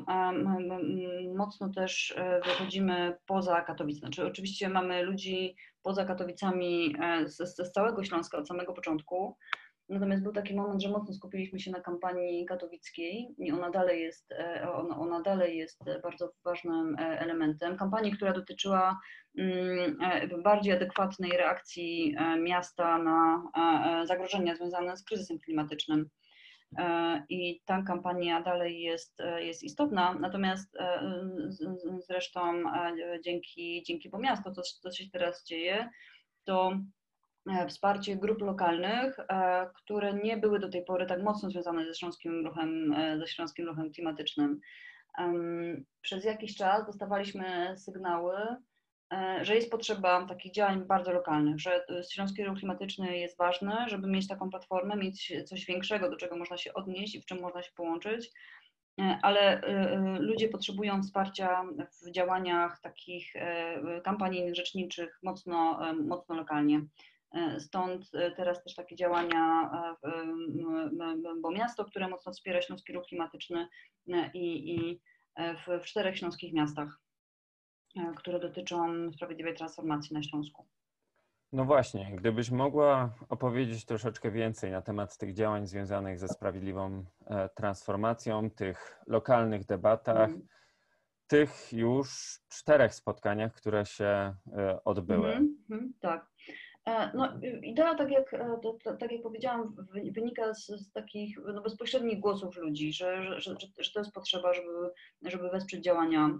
mocno 1.36 1.68
też 1.68 2.14
e, 2.16 2.40
wychodzimy 2.44 3.16
poza 3.26 3.60
Katowice. 3.60 4.00
Znaczy, 4.00 4.26
oczywiście 4.26 4.68
mamy 4.68 5.02
ludzi 5.02 5.56
poza 5.82 6.04
Katowicami 6.04 6.96
e, 7.00 7.28
z, 7.28 7.36
z 7.36 7.72
całego 7.72 8.04
Śląska 8.04 8.38
od 8.38 8.48
samego 8.48 8.72
początku. 8.72 9.36
Natomiast 9.88 10.22
był 10.22 10.32
taki 10.32 10.54
moment, 10.54 10.82
że 10.82 10.88
mocno 10.88 11.14
skupiliśmy 11.14 11.60
się 11.60 11.70
na 11.70 11.80
kampanii 11.80 12.46
katowickiej 12.46 13.34
i 13.38 13.52
ona 13.52 13.70
dalej 13.70 14.02
jest, 14.02 14.32
e, 14.32 14.72
ona, 14.72 14.98
ona 14.98 15.20
dalej 15.20 15.58
jest 15.58 15.84
bardzo 16.02 16.32
ważnym 16.44 16.96
elementem. 16.98 17.76
Kampanii, 17.76 18.12
która 18.12 18.32
dotyczyła 18.32 19.00
mm, 19.38 19.98
bardziej 20.42 20.72
adekwatnej 20.72 21.30
reakcji 21.30 22.16
miasta 22.40 22.98
na 22.98 23.42
zagrożenia 24.06 24.56
związane 24.56 24.96
z 24.96 25.04
kryzysem 25.04 25.38
klimatycznym. 25.38 26.08
E, 26.78 27.22
i 27.28 27.60
ta 27.64 27.82
kampania 27.82 28.42
dalej 28.42 28.80
jest, 28.80 29.20
e, 29.20 29.44
jest 29.44 29.62
istotna, 29.62 30.14
natomiast 30.14 30.76
e, 30.76 31.00
zresztą 32.08 32.62
dzięki, 33.24 33.82
dzięki 33.86 34.10
Bo 34.10 34.18
Miasto, 34.18 34.50
to 34.50 34.62
co 34.62 34.90
się 34.90 35.04
teraz 35.12 35.44
dzieje, 35.44 35.88
to 36.44 36.72
wsparcie 37.68 38.16
grup 38.16 38.40
lokalnych, 38.40 39.16
które 39.74 40.14
nie 40.14 40.36
były 40.36 40.58
do 40.58 40.68
tej 40.68 40.84
pory 40.84 41.06
tak 41.06 41.22
mocno 41.22 41.50
związane 41.50 41.86
ze 41.86 41.94
Śląskim 41.94 42.46
Ruchem, 42.46 42.94
ze 43.18 43.26
Śląskim 43.26 43.66
Ruchem 43.66 43.92
Klimatycznym. 43.92 44.60
Przez 46.00 46.24
jakiś 46.24 46.56
czas 46.56 46.86
dostawaliśmy 46.86 47.74
sygnały, 47.76 48.36
że 49.42 49.54
jest 49.54 49.70
potrzeba 49.70 50.26
takich 50.26 50.52
działań 50.52 50.84
bardzo 50.84 51.12
lokalnych, 51.12 51.60
że 51.60 51.86
Śląski 52.12 52.44
Ruch 52.44 52.58
Klimatyczny 52.58 53.18
jest 53.18 53.38
ważny, 53.38 53.72
żeby 53.86 54.08
mieć 54.08 54.28
taką 54.28 54.50
platformę, 54.50 54.96
mieć 54.96 55.32
coś 55.46 55.66
większego, 55.66 56.10
do 56.10 56.16
czego 56.16 56.36
można 56.36 56.56
się 56.56 56.74
odnieść 56.74 57.14
i 57.14 57.20
w 57.20 57.26
czym 57.26 57.40
można 57.40 57.62
się 57.62 57.72
połączyć, 57.76 58.30
e, 59.00 59.18
ale 59.22 59.60
e, 59.60 60.18
ludzie 60.18 60.48
potrzebują 60.48 61.02
wsparcia 61.02 61.62
w 62.02 62.10
działaniach 62.10 62.80
takich 62.80 63.32
kampanijnych, 64.04 64.54
rzeczniczych 64.54 65.18
mocno, 65.22 65.80
mocno 65.94 66.34
lokalnie. 66.34 66.80
Stąd 67.58 68.10
teraz 68.36 68.64
też 68.64 68.74
takie 68.74 68.96
działania, 68.96 69.70
bo 71.42 71.50
miasto, 71.50 71.84
które 71.84 72.08
mocno 72.08 72.32
wspiera 72.32 72.62
Śląski 72.62 72.92
Ruch 72.92 73.06
Klimatyczny 73.06 73.68
i, 74.34 74.74
i 74.74 75.00
w, 75.38 75.82
w 75.82 75.84
czterech 75.84 76.18
śląskich 76.18 76.52
miastach. 76.52 77.05
E, 77.96 78.14
które 78.16 78.40
dotyczą 78.40 79.12
sprawiedliwej 79.12 79.54
transformacji 79.54 80.14
na 80.14 80.22
Śląsku. 80.22 80.66
No 81.52 81.64
właśnie, 81.64 82.16
gdybyś 82.16 82.50
mogła 82.50 83.14
opowiedzieć 83.28 83.84
troszeczkę 83.84 84.30
więcej 84.30 84.70
na 84.70 84.82
temat 84.82 85.18
tych 85.18 85.34
działań 85.34 85.66
związanych 85.66 86.18
ze 86.18 86.28
sprawiedliwą 86.28 87.04
e, 87.26 87.48
transformacją, 87.48 88.50
tych 88.50 89.02
lokalnych 89.06 89.66
debatach, 89.66 90.28
mm. 90.28 90.46
tych 91.26 91.72
już 91.72 92.38
czterech 92.48 92.94
spotkaniach, 92.94 93.54
które 93.54 93.86
się 93.86 94.34
e, 94.52 94.84
odbyły. 94.84 95.32
Mm 95.32 95.56
-hmm, 95.70 95.88
tak. 96.00 96.30
No, 97.14 97.40
idea, 97.62 97.94
tak 97.94 98.10
jak, 98.10 98.30
tak 98.98 99.12
jak 99.12 99.22
powiedziałam, 99.22 99.76
wynika 100.12 100.54
z, 100.54 100.66
z 100.66 100.92
takich 100.92 101.38
no, 101.54 101.62
bezpośrednich 101.62 102.20
głosów 102.20 102.56
ludzi, 102.56 102.92
że, 102.92 103.22
że, 103.22 103.40
że, 103.40 103.56
że, 103.78 103.92
to 103.92 104.00
jest 104.00 104.12
potrzeba, 104.12 104.54
żeby, 104.54 104.90
żeby 105.22 105.50
wesprzeć 105.50 105.84
działania, 105.84 106.30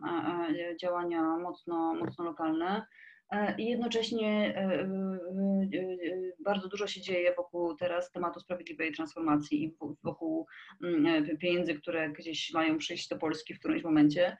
działania 0.80 1.22
mocno, 1.22 1.94
mocno 1.94 2.24
lokalne. 2.24 2.86
I 3.58 3.66
jednocześnie 3.66 4.54
bardzo 6.40 6.68
dużo 6.68 6.86
się 6.86 7.00
dzieje 7.00 7.34
wokół 7.34 7.76
teraz 7.76 8.10
tematu 8.10 8.40
sprawiedliwej 8.40 8.92
transformacji 8.92 9.64
i 9.64 9.76
wokół 10.04 10.46
pieniędzy, 11.40 11.74
które 11.74 12.10
gdzieś 12.10 12.52
mają 12.52 12.78
przyjść 12.78 13.08
do 13.08 13.18
Polski 13.18 13.54
w 13.54 13.58
którymś 13.58 13.82
momencie. 13.82 14.36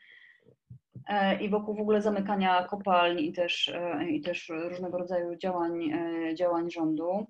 E, 1.07 1.41
i 1.41 1.49
wokół 1.49 1.75
w 1.75 1.81
ogóle 1.81 2.03
zamykania 2.03 2.65
kopalń 2.65 3.21
i 3.21 3.33
też, 3.33 3.69
e, 3.69 4.09
i 4.09 4.21
też 4.21 4.49
różnego 4.49 4.99
rodzaju 4.99 5.37
działań, 5.37 5.91
e, 5.91 6.35
działań 6.35 6.71
rządu. 6.71 7.27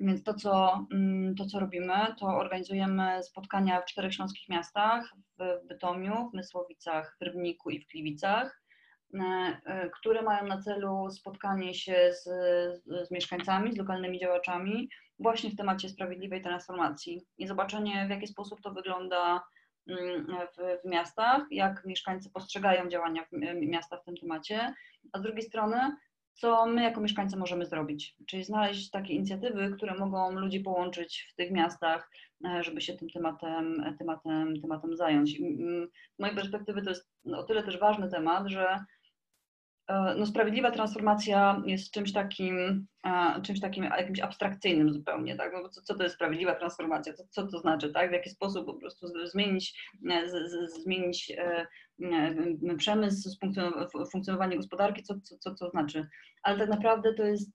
Więc 0.00 0.22
to 0.22 0.34
co, 0.34 0.86
mm, 0.92 1.34
to, 1.34 1.46
co 1.46 1.60
robimy, 1.60 1.94
to 2.18 2.26
organizujemy 2.26 3.22
spotkania 3.22 3.80
w 3.80 3.84
czterech 3.84 4.14
śląskich 4.14 4.48
miastach, 4.48 5.14
w 5.38 5.68
Bytomiu, 5.68 6.30
w 6.30 6.34
Mysłowicach, 6.34 7.16
w 7.20 7.24
Rybniku 7.24 7.70
i 7.70 7.80
w 7.80 7.86
Gliwicach, 7.86 8.62
które 9.92 10.22
mają 10.22 10.46
na 10.46 10.62
celu 10.62 11.10
spotkanie 11.10 11.74
się 11.74 12.10
z, 12.12 12.24
z 13.08 13.10
mieszkańcami, 13.10 13.72
z 13.72 13.76
lokalnymi 13.76 14.18
działaczami 14.18 14.88
właśnie 15.18 15.50
w 15.50 15.56
temacie 15.56 15.88
sprawiedliwej 15.88 16.42
transformacji 16.42 17.20
i 17.38 17.46
zobaczenie, 17.46 18.06
w 18.06 18.10
jaki 18.10 18.26
sposób 18.26 18.60
to 18.60 18.70
wygląda 18.70 19.42
w, 19.88 20.82
w, 20.84 20.88
miastach, 20.88 21.42
jak 21.50 21.84
mieszkańcy 21.84 22.30
postrzegają 22.30 22.88
działania 22.88 23.26
miasta 23.54 23.96
w 23.96 24.04
tym 24.04 24.16
temacie, 24.16 24.74
a 25.12 25.18
z 25.18 25.22
drugiej 25.22 25.42
strony, 25.42 25.96
co 26.34 26.66
my 26.66 26.82
jako 26.82 27.00
mieszkańcy 27.00 27.36
możemy 27.36 27.66
zrobić, 27.66 28.16
czyli 28.26 28.44
znaleźć 28.44 28.90
takie 28.90 29.14
inicjatywy, 29.14 29.72
które 29.76 29.94
mogą 29.94 30.32
ludzi 30.32 30.60
połączyć 30.60 31.28
w 31.32 31.34
tych 31.34 31.50
miastach, 31.50 32.10
e, 32.44 32.64
żeby 32.64 32.80
się 32.80 32.94
tym 32.94 33.10
tematem, 33.10 33.94
tematem, 33.98 34.60
tematem 34.60 34.96
zająć. 34.96 35.38
Z 36.16 36.18
mojej 36.18 36.36
perspektywy 36.36 36.82
to 36.82 36.90
jest 36.90 37.10
o 37.34 37.42
tyle 37.42 37.62
też 37.62 37.78
ważny 37.78 38.10
temat, 38.10 38.48
że 38.48 38.84
no, 40.16 40.26
sprawiedliwa 40.26 40.70
transformacja 40.70 41.62
jest 41.66 41.90
czymś 41.90 42.12
takim, 42.12 42.86
czymś 43.42 43.60
takim 43.60 43.84
jakimś 43.84 44.20
abstrakcyjnym 44.20 44.92
zupełnie, 44.92 45.36
tak? 45.36 45.52
No, 45.52 45.68
co, 45.68 45.82
co 45.82 45.94
to 45.94 46.02
jest 46.02 46.14
sprawiedliwa 46.14 46.54
transformacja, 46.54 47.12
co, 47.12 47.24
co 47.30 47.46
to 47.46 47.58
znaczy, 47.58 47.92
tak? 47.92 48.10
W 48.10 48.12
jaki 48.12 48.30
sposób 48.30 48.66
po 48.66 48.74
prostu 48.74 49.06
zmienić, 49.26 49.90
z, 50.26 50.50
z, 50.50 50.82
zmienić 50.82 51.32
przemysł, 52.78 53.30
funkcjonowanie 54.12 54.56
gospodarki, 54.56 55.02
co, 55.02 55.14
co, 55.20 55.38
co 55.38 55.54
to 55.54 55.70
znaczy. 55.70 56.08
Ale 56.42 56.58
tak 56.58 56.68
naprawdę 56.68 57.14
to 57.14 57.22
jest, 57.22 57.52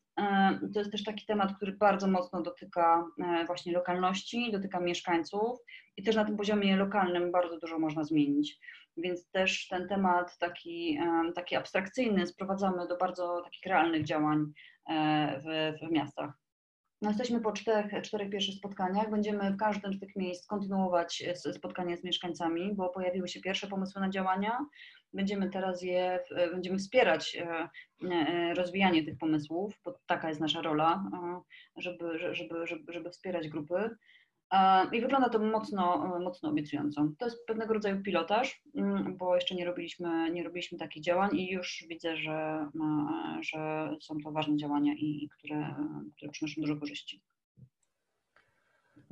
to 0.73 0.79
jest 0.79 0.91
też 0.91 1.03
taki 1.03 1.25
temat, 1.25 1.55
który 1.55 1.71
bardzo 1.71 2.07
mocno 2.07 2.41
dotyka 2.41 3.05
właśnie 3.47 3.73
lokalności, 3.73 4.51
dotyka 4.51 4.79
mieszkańców 4.79 5.59
i 5.97 6.03
też 6.03 6.15
na 6.15 6.25
tym 6.25 6.37
poziomie 6.37 6.77
lokalnym 6.77 7.31
bardzo 7.31 7.59
dużo 7.59 7.79
można 7.79 8.03
zmienić 8.03 8.59
więc 8.97 9.29
też 9.29 9.67
ten 9.67 9.87
temat 9.87 10.37
taki, 10.37 10.99
taki 11.35 11.55
abstrakcyjny 11.55 12.27
sprowadzamy 12.27 12.87
do 12.87 12.97
bardzo 12.97 13.41
takich 13.43 13.65
realnych 13.65 14.05
działań 14.05 14.45
e, 14.89 15.39
w, 15.39 15.77
w 15.87 15.91
miastach. 15.91 16.43
No 17.03 17.09
jesteśmy 17.09 17.41
po 17.41 17.51
czterech, 17.51 18.03
czterech 18.03 18.29
pierwszych 18.29 18.55
spotkaniach. 18.55 19.09
Będziemy 19.09 19.51
w 19.51 19.57
każdym 19.57 19.93
z 19.93 19.99
tych 19.99 20.15
miejsc 20.15 20.47
kontynuować 20.47 21.23
spotkania 21.53 21.97
z 21.97 22.03
mieszkańcami, 22.03 22.73
bo 22.75 22.89
pojawiły 22.89 23.27
się 23.27 23.41
pierwsze 23.41 23.67
pomysły 23.67 24.01
na 24.01 24.09
działania. 24.09 24.65
Będziemy 25.13 25.49
teraz 25.49 25.81
je, 25.81 26.19
będziemy 26.51 26.77
wspierać 26.77 27.35
e, 27.35 27.69
e, 28.11 28.53
rozwijanie 28.53 29.03
tych 29.03 29.17
pomysłów, 29.17 29.79
bo 29.85 29.99
taka 30.05 30.29
jest 30.29 30.41
nasza 30.41 30.61
rola, 30.61 31.03
żeby, 31.77 32.19
żeby, 32.35 32.67
żeby, 32.67 32.93
żeby 32.93 33.09
wspierać 33.09 33.47
grupy. 33.47 33.89
I 34.91 35.01
wygląda 35.01 35.29
to 35.29 35.39
mocno, 35.39 36.19
mocno 36.19 36.49
obiecująco. 36.49 37.07
To 37.17 37.25
jest 37.25 37.45
pewnego 37.45 37.73
rodzaju 37.73 38.01
pilotaż, 38.01 38.61
mm, 38.75 39.17
bo 39.17 39.35
jeszcze 39.35 39.55
nie 39.55 39.65
robiliśmy, 39.65 40.31
nie 40.31 40.43
robiliśmy 40.43 40.77
takich 40.77 41.03
działań 41.03 41.29
i 41.35 41.51
już 41.51 41.85
widzę, 41.89 42.17
że, 42.17 42.69
że 43.41 43.89
są 44.01 44.17
to 44.23 44.31
ważne 44.31 44.57
działania 44.57 44.93
i 44.93 45.29
które, 45.37 45.75
które 46.15 46.31
przynoszą 46.31 46.61
dużo 46.61 46.75
korzyści. 46.75 47.21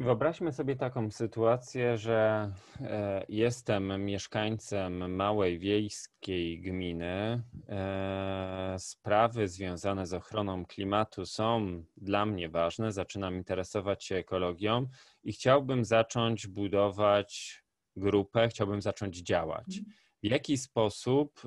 Wyobraźmy 0.01 0.53
sobie 0.53 0.75
taką 0.75 1.12
sytuację, 1.12 1.98
że 1.98 2.51
e, 2.81 3.25
jestem 3.29 4.05
mieszkańcem 4.05 5.15
małej 5.15 5.60
wiejskiej 5.60 6.62
gminy. 6.62 7.43
E, 7.70 8.75
sprawy 8.79 9.48
związane 9.48 10.08
z 10.08 10.13
ochroną 10.13 10.65
klimatu 10.65 11.25
są 11.25 11.84
dla 11.98 12.25
mnie 12.25 12.50
ważne, 12.50 12.91
zaczynam 12.91 13.36
interesować 13.36 14.03
się 14.05 14.15
ekologią 14.15 14.88
i 15.24 15.34
chciałbym 15.34 15.86
zacząć 15.86 16.48
budować 16.48 17.63
grupę, 17.96 18.48
chciałbym 18.48 18.81
zacząć 18.81 19.17
działać. 19.17 19.77
Mhm. 19.77 19.96
W 20.24 20.27
jaki 20.27 20.58
sposób 20.58 21.41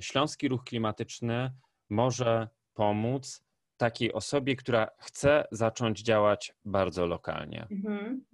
Śląski 0.00 0.48
Ruch 0.48 0.64
Klimatyczny 0.64 1.52
może 1.90 2.48
pomóc 2.74 3.49
takiej 3.80 4.12
osobie, 4.12 4.56
która 4.56 4.90
chce 4.98 5.44
zacząć 5.50 6.02
działać 6.02 6.54
bardzo 6.64 7.06
lokalnie? 7.06 7.66
Mhm. 7.70 8.24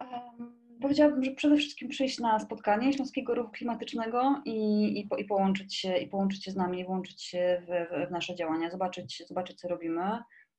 Um, 0.00 0.78
powiedziałabym, 0.82 1.24
że 1.24 1.30
przede 1.30 1.56
wszystkim 1.56 1.88
przyjść 1.88 2.18
na 2.18 2.38
spotkanie 2.40 2.92
Śląskiego 2.92 3.34
Ruchu 3.34 3.50
Klimatycznego 3.50 4.42
i, 4.44 4.58
i, 5.00 5.08
i, 5.18 5.24
połączyć, 5.24 5.76
się, 5.76 5.96
i 5.96 6.06
połączyć 6.06 6.44
się 6.44 6.50
z 6.50 6.56
nami, 6.56 6.84
włączyć 6.84 7.22
się 7.22 7.62
w, 7.66 8.08
w 8.08 8.10
nasze 8.10 8.34
działania, 8.34 8.70
zobaczyć, 8.70 9.22
zobaczyć, 9.28 9.60
co 9.60 9.68
robimy. 9.68 10.18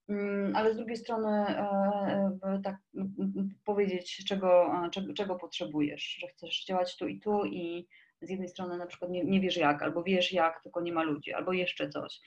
Mm, 0.09 0.55
ale 0.55 0.73
z 0.73 0.77
drugiej 0.77 0.97
strony 0.97 1.29
e, 1.29 2.61
tak 2.63 2.75
powiedzieć, 3.65 4.25
czego, 4.27 4.71
czego, 4.91 5.13
czego 5.13 5.35
potrzebujesz, 5.35 6.17
że 6.21 6.27
chcesz 6.27 6.65
działać 6.65 6.97
tu 6.97 7.07
i 7.07 7.19
tu 7.19 7.45
i 7.45 7.87
z 8.21 8.29
jednej 8.29 8.49
strony 8.49 8.77
na 8.77 8.85
przykład 8.85 9.11
nie, 9.11 9.23
nie 9.23 9.41
wiesz 9.41 9.57
jak, 9.57 9.83
albo 9.83 10.03
wiesz 10.03 10.33
jak, 10.33 10.63
tylko 10.63 10.81
nie 10.81 10.93
ma 10.93 11.03
ludzi, 11.03 11.33
albo 11.33 11.53
jeszcze 11.53 11.89
coś. 11.89 12.21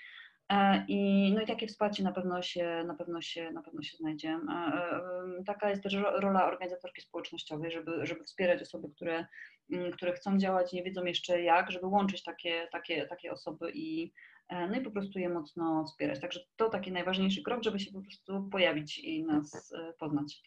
E, 0.51 0.85
I, 0.89 1.33
no 1.35 1.43
i 1.43 1.47
takie 1.47 1.67
wsparcie 1.67 2.03
na 2.03 2.13
pewno 2.13 2.43
się, 2.43 2.85
na 2.87 2.95
pewno 2.95 3.21
się, 3.21 3.51
na 3.51 3.63
pewno 3.63 3.83
się 3.83 3.97
znajdzie. 3.97 4.29
E, 4.29 4.53
e, 4.53 5.45
taka 5.47 5.71
jest 5.71 5.83
też 5.83 5.95
rola 5.95 6.47
organizatorki 6.47 7.03
społecznościowej, 7.03 7.71
żeby, 7.71 8.07
żeby 8.07 8.25
wspierać 8.25 8.63
osoby, 8.63 8.89
które, 8.97 9.27
mm, 9.73 9.93
które 9.93 10.13
chcą 10.13 10.39
działać, 10.39 10.73
nie 10.73 10.83
wiedzą 10.83 11.05
jeszcze 11.05 11.43
jak, 11.43 11.71
żeby 11.71 11.87
łączyć 11.87 12.23
takie, 12.23 12.69
takie, 12.73 13.07
takie 13.07 13.33
osoby 13.33 13.73
i, 13.75 14.13
no 14.51 14.77
i 14.77 14.81
po 14.81 14.91
prostu 14.91 15.19
je 15.19 15.29
mocno 15.29 15.85
wspierać. 15.85 16.21
Także 16.21 16.41
to 16.57 16.69
taki 16.69 16.93
najważniejszy 16.93 17.43
krok, 17.43 17.63
żeby 17.63 17.81
się 17.81 17.93
po 17.93 18.01
prostu 18.01 18.49
pojawić 18.53 18.99
i 18.99 19.25
nas 19.25 19.75
poznać. 19.99 20.43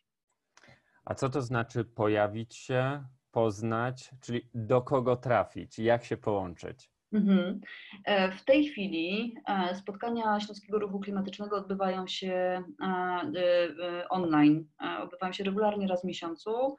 A 1.06 1.16
co 1.16 1.30
to 1.30 1.42
znaczy 1.42 1.86
pojawić 1.86 2.56
się, 2.56 3.04
poznać, 3.32 4.12
czyli 4.22 4.50
do 4.54 4.82
kogo 4.82 5.16
trafić, 5.16 5.80
jak 5.80 6.04
się 6.06 6.18
połączyć? 6.18 6.93
Mhm. 7.14 7.62
E, 8.06 8.32
w 8.32 8.46
tej 8.46 8.66
chwili 8.66 9.36
e, 9.48 9.76
spotkania 9.76 10.40
Śląskiego 10.40 10.80
Ruchu 10.80 11.00
Klimatycznego 11.00 11.58
odbywają 11.58 12.08
się 12.08 12.64
e, 12.82 14.10
online. 14.10 14.66
Odbywają 15.04 15.34
się 15.34 15.44
regularnie 15.44 15.88
raz 15.88 16.02
w 16.02 16.06
miesiącu, 16.06 16.78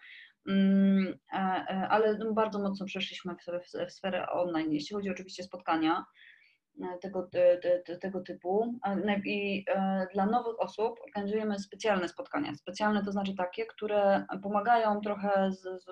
mm, 0.49 1.18
ale 1.90 2.18
bardzo 2.35 2.59
mocno 2.59 2.87
przeszliśmy 2.87 3.35
w 3.88 3.92
sferę 3.92 4.31
online, 4.31 4.73
jeśli 4.73 4.97
chodzi 4.97 5.11
oczywiście 5.11 5.42
o 5.42 5.47
spotkania. 5.47 6.05
E, 6.83 6.99
tego, 6.99 7.23
te, 7.23 7.99
tego 8.01 8.21
typu. 8.21 8.81
I 9.25 9.65
e, 9.69 10.07
dla 10.15 10.27
nowych 10.27 10.61
osób 10.61 11.01
organizujemy 11.05 11.59
specjalne 11.59 12.09
spotkania. 12.09 12.55
Specjalne 12.55 13.05
to 13.05 13.13
znaczy 13.13 13.35
takie, 13.35 13.67
które 13.67 14.27
pomagają 14.43 15.01
trochę 15.01 15.51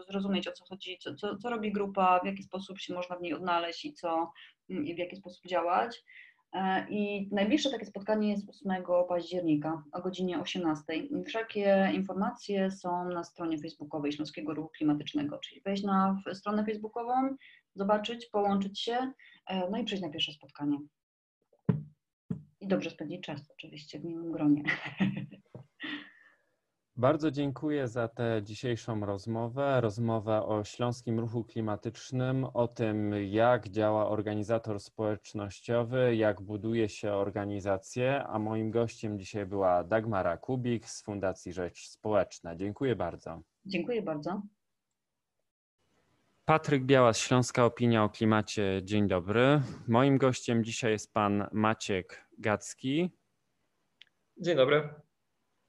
zrozumieć 0.09 0.49
o 0.49 0.53
co 0.53 0.64
chodzi, 0.64 0.99
co, 0.99 1.14
co, 1.14 1.37
co 1.37 1.51
robi 1.51 1.73
grupa, 1.73 2.21
w 2.23 2.27
jaki 2.27 2.42
sposób 2.42 2.79
się 2.79 2.95
można 2.95 3.16
w 3.16 3.23
niej 3.23 3.35
odnaleźć 3.35 3.85
i, 3.85 3.95
co, 3.95 4.33
i 4.68 4.95
w 4.95 4.99
jaki 4.99 5.16
sposób 5.16 5.47
działać. 5.47 6.05
E, 6.53 6.87
I 6.88 7.29
najbliższe 7.33 7.71
takie 7.71 7.87
spotkanie 7.87 8.31
jest 8.31 8.49
8 8.49 8.85
października 9.09 9.83
o 9.92 10.03
godzinie 10.03 10.40
18. 10.40 10.85
Wszelkie 11.27 11.90
informacje 11.95 12.71
są 12.71 13.05
na 13.05 13.25
stronie 13.25 13.59
facebookowej 13.59 14.12
Śląskiego 14.12 14.55
Ruchu 14.55 14.68
Klimatycznego, 14.68 15.38
czyli 15.38 15.61
wejść 15.61 15.83
na 15.83 16.23
stronę 16.33 16.64
facebookową, 16.64 17.37
zobaczyć, 17.74 18.26
połączyć 18.26 18.80
się, 18.80 19.12
e, 19.46 19.70
no 19.70 19.78
i 19.78 19.85
przyjść 19.85 20.02
na 20.02 20.11
pierwsze 20.11 20.32
spotkanie. 20.32 20.78
I 22.61 22.68
dobrze 22.68 22.90
spędzić 22.90 23.22
czas 23.22 23.50
oczywiście 23.50 24.00
w 24.00 24.04
miłym 24.04 24.32
gronie. 24.32 24.62
Bardzo 26.96 27.30
dziękuję 27.30 27.88
za 27.88 28.08
tę 28.08 28.40
dzisiejszą 28.42 29.00
rozmowę. 29.00 29.80
Rozmowę 29.80 30.46
o 30.46 30.64
Śląskim 30.64 31.20
Ruchu 31.20 31.44
Klimatycznym, 31.44 32.44
o 32.54 32.68
tym, 32.68 33.14
jak 33.30 33.68
działa 33.68 34.08
organizator 34.08 34.80
społecznościowy, 34.80 36.16
jak 36.16 36.42
buduje 36.42 36.88
się 36.88 37.12
organizację. 37.12 38.24
A 38.24 38.38
moim 38.38 38.70
gościem 38.70 39.18
dzisiaj 39.18 39.46
była 39.46 39.85
Dagmara 39.85 40.37
Kubik 40.37 40.88
z 40.88 41.02
Fundacji 41.02 41.52
Rzecz 41.52 41.88
Społeczna. 41.88 42.56
Dziękuję 42.56 42.96
bardzo. 42.96 43.42
Dziękuję 43.66 44.02
bardzo. 44.02 44.42
Patryk 46.44 46.85
Białas, 46.85 47.18
Śląska 47.18 47.64
Opinia 47.64 48.05
o 48.05 48.09
Klimacie. 48.09 48.81
Dzień 48.85 49.09
dobry. 49.09 49.62
Moim 49.88 50.18
gościem 50.18 50.64
dzisiaj 50.64 50.92
jest 50.92 51.14
pan 51.14 51.48
Maciek 51.52 52.26
Gacki. 52.38 53.11
Dzień 54.37 54.57
dobry. 54.57 54.88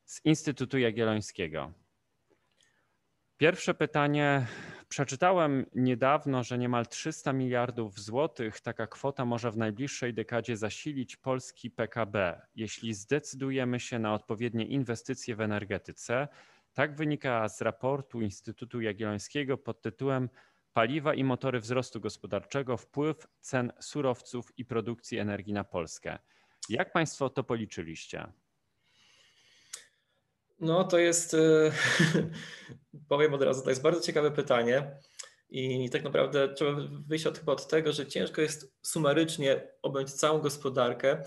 Z 0.06 0.26
Instytutu 0.26 0.78
Jagiellońskiego. 0.78 1.72
Pierwsze 3.38 3.74
pytanie. 3.74 4.48
Przeczytałem 4.90 5.66
niedawno, 5.76 6.44
że 6.44 6.58
niemal 6.58 6.88
300 6.88 7.34
miliardów 7.34 8.00
złotych 8.00 8.62
taka 8.62 8.88
kwota 8.88 9.26
może 9.26 9.52
w 9.52 9.58
najbliższej 9.58 10.14
dekadzie 10.14 10.58
zasilić 10.58 11.16
polski 11.16 11.72
PKB, 11.72 12.42
jeśli 12.56 12.94
zdecydujemy 12.94 13.80
się 13.80 14.00
na 14.00 14.14
odpowiednie 14.14 14.66
inwestycje 14.66 15.36
w 15.36 15.42
energetyce. 15.42 16.28
Tak 16.74 16.96
wynika 16.96 17.50
z 17.50 17.62
raportu 17.62 18.22
Instytutu 18.22 18.82
Jagiellońskiego 18.82 19.58
pod 19.58 19.82
tytułem 19.82 20.30
Paliwa 20.74 21.14
i 21.14 21.24
motory 21.24 21.60
wzrostu 21.60 22.00
gospodarczego, 22.00 22.78
wpływ 22.78 23.28
cen 23.42 23.72
surowców 23.80 24.52
i 24.58 24.66
produkcji 24.66 25.18
energii 25.18 25.54
na 25.54 25.64
Polskę. 25.64 26.20
Jak 26.70 26.94
Państwo 26.94 27.30
to 27.30 27.44
policzyliście? 27.44 28.34
No, 30.60 30.84
to 30.84 30.98
jest, 30.98 31.34
e, 31.34 31.72
powiem 33.10 33.34
od 33.34 33.42
razu, 33.42 33.64
to 33.64 33.70
jest 33.70 33.82
bardzo 33.82 34.02
ciekawe 34.02 34.32
pytanie. 34.32 34.98
I 35.50 35.90
tak 35.90 36.04
naprawdę 36.04 36.54
trzeba 36.54 36.72
wyjść 37.08 37.28
od, 37.28 37.40
chyba 37.40 37.52
od 37.52 37.68
tego, 37.68 37.92
że 37.92 38.08
ciężko 38.08 38.42
jest 38.42 38.74
sumarycznie 38.82 39.68
objąć 39.82 40.14
całą 40.14 40.40
gospodarkę, 40.40 41.24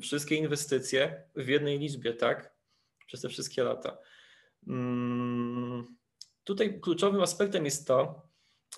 wszystkie 0.00 0.34
inwestycje 0.34 1.22
w 1.34 1.48
jednej 1.48 1.78
liczbie, 1.78 2.14
tak? 2.14 2.54
Przez 3.06 3.20
te 3.20 3.28
wszystkie 3.28 3.62
lata. 3.62 3.98
Mm, 4.66 5.96
tutaj 6.44 6.80
kluczowym 6.80 7.22
aspektem 7.22 7.64
jest 7.64 7.86
to, 7.86 8.28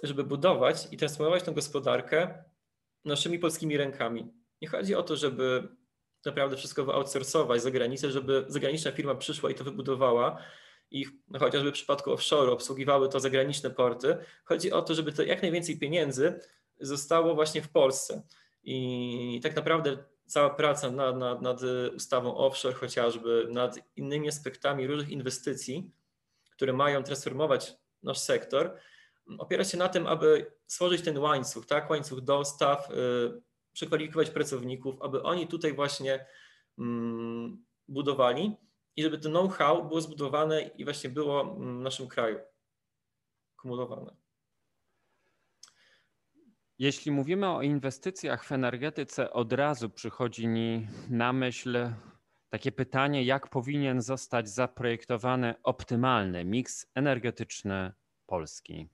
żeby 0.02 0.24
budować 0.24 0.88
i 0.90 0.96
transformować 0.96 1.42
tę 1.42 1.52
gospodarkę 1.52 2.44
naszymi 3.04 3.38
polskimi 3.38 3.76
rękami. 3.76 4.32
Nie 4.62 4.68
chodzi 4.68 4.94
o 4.94 5.02
to, 5.02 5.16
żeby 5.16 5.68
naprawdę 6.24 6.56
wszystko 6.56 6.84
wyoutsourcować 6.84 7.62
za 7.62 7.70
granicę, 7.70 8.10
żeby 8.10 8.44
zagraniczna 8.48 8.92
firma 8.92 9.14
przyszła 9.14 9.50
i 9.50 9.54
to 9.54 9.64
wybudowała 9.64 10.42
i 10.90 11.06
no 11.28 11.38
chociażby 11.38 11.70
w 11.70 11.74
przypadku 11.74 12.12
offshore 12.12 12.52
obsługiwały 12.52 13.08
to 13.08 13.20
zagraniczne 13.20 13.70
porty. 13.70 14.16
Chodzi 14.44 14.72
o 14.72 14.82
to, 14.82 14.94
żeby 14.94 15.12
to 15.12 15.22
jak 15.22 15.42
najwięcej 15.42 15.78
pieniędzy 15.78 16.40
zostało 16.80 17.34
właśnie 17.34 17.62
w 17.62 17.68
Polsce. 17.68 18.22
I 18.62 19.40
tak 19.42 19.56
naprawdę 19.56 20.04
cała 20.26 20.50
praca 20.50 20.90
nad, 20.90 21.16
nad, 21.16 21.42
nad 21.42 21.60
ustawą 21.96 22.36
offshore 22.36 22.74
chociażby, 22.74 23.48
nad 23.50 23.78
innymi 23.96 24.28
aspektami 24.28 24.86
różnych 24.86 25.10
inwestycji, 25.10 25.90
które 26.50 26.72
mają 26.72 27.02
transformować 27.02 27.76
nasz 28.02 28.18
sektor, 28.18 28.76
opiera 29.38 29.64
się 29.64 29.78
na 29.78 29.88
tym, 29.88 30.06
aby 30.06 30.52
stworzyć 30.66 31.02
ten 31.02 31.18
łańcuch, 31.18 31.66
tak, 31.66 31.90
łańcuch 31.90 32.20
dostaw, 32.20 32.88
yy, 32.90 33.42
przekwalifikować 33.72 34.30
pracowników, 34.30 35.02
aby 35.02 35.22
oni 35.22 35.46
tutaj 35.46 35.74
właśnie 35.74 36.26
yy, 36.78 36.84
budowali 37.88 38.56
i 38.96 39.02
żeby 39.02 39.18
to 39.18 39.28
know-how 39.28 39.84
było 39.84 40.00
zbudowane 40.00 40.62
i 40.62 40.84
właśnie 40.84 41.10
było 41.10 41.54
w 41.54 41.60
naszym 41.60 42.08
kraju 42.08 42.38
kumulowane. 43.56 44.16
Jeśli 46.78 47.12
mówimy 47.12 47.48
o 47.48 47.62
inwestycjach 47.62 48.44
w 48.44 48.52
energetyce, 48.52 49.32
od 49.32 49.52
razu 49.52 49.90
przychodzi 49.90 50.46
mi 50.46 50.88
na 51.10 51.32
myśl 51.32 51.92
takie 52.48 52.72
pytanie, 52.72 53.24
jak 53.24 53.50
powinien 53.50 54.02
zostać 54.02 54.48
zaprojektowany 54.48 55.54
optymalny 55.62 56.44
miks 56.44 56.86
energetyczny 56.94 57.92
Polski? 58.26 58.88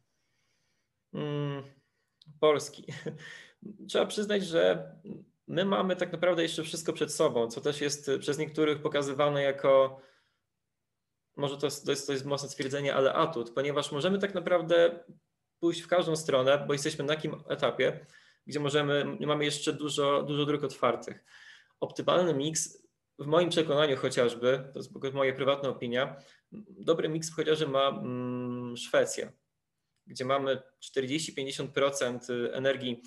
Hmm, 1.15 1.63
Polski. 2.41 2.85
Trzeba 3.89 4.07
przyznać, 4.07 4.47
że 4.47 4.93
my 5.47 5.65
mamy 5.65 5.97
tak 5.97 6.13
naprawdę 6.13 6.43
jeszcze 6.43 6.63
wszystko 6.63 6.93
przed 6.93 7.13
sobą, 7.13 7.49
co 7.49 7.61
też 7.61 7.81
jest 7.81 8.11
przez 8.21 8.39
niektórych 8.39 8.83
pokazywane 8.83 9.43
jako, 9.43 10.01
może 11.37 11.59
to 11.59 11.67
jest, 11.67 11.85
to 11.85 11.91
jest, 11.91 12.07
to 12.07 12.13
jest 12.13 12.25
mocne 12.25 12.49
stwierdzenie, 12.49 12.95
ale 12.95 13.13
atut, 13.13 13.51
ponieważ 13.51 13.93
możemy 13.93 14.19
tak 14.19 14.35
naprawdę 14.35 15.05
pójść 15.61 15.81
w 15.81 15.89
każdą 15.89 16.17
stronę, 16.17 16.65
bo 16.67 16.73
jesteśmy 16.73 17.05
na 17.05 17.15
takim 17.15 17.35
etapie, 17.49 18.07
gdzie 18.47 18.61
możemy, 18.61 19.17
mamy 19.21 19.45
jeszcze 19.45 19.73
dużo, 19.73 20.23
dużo 20.23 20.47
dróg 20.47 20.65
otwartych. 20.65 21.25
Optymalny 21.81 22.35
miks, 22.35 22.85
w 23.19 23.27
moim 23.27 23.49
przekonaniu 23.49 23.97
chociażby, 23.97 24.71
to 24.73 24.79
jest 24.79 25.15
moja 25.15 25.33
prywatna 25.33 25.69
opinia, 25.69 26.17
dobry 26.71 27.09
miks 27.09 27.35
chociażby 27.35 27.69
ma 27.69 27.89
mm, 27.89 28.77
Szwecja, 28.77 29.33
gdzie 30.07 30.25
mamy 30.25 30.63
40-50% 30.83 32.19
energii, 32.53 33.03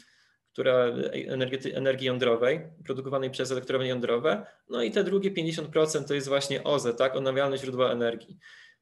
która, 0.53 0.73
energii, 1.13 1.73
energii 1.75 2.07
jądrowej, 2.07 2.62
produkowanej 2.86 3.31
przez 3.31 3.51
elektrownie 3.51 3.88
jądrowe, 3.88 4.45
no 4.69 4.83
i 4.83 4.91
te 4.91 5.03
drugie 5.03 5.31
50% 5.31 6.07
to 6.07 6.13
jest 6.13 6.27
właśnie 6.27 6.63
OZE, 6.63 6.93
tak, 6.93 7.15
odnawialne 7.15 7.57
źródła 7.57 7.91
energii. 7.91 8.38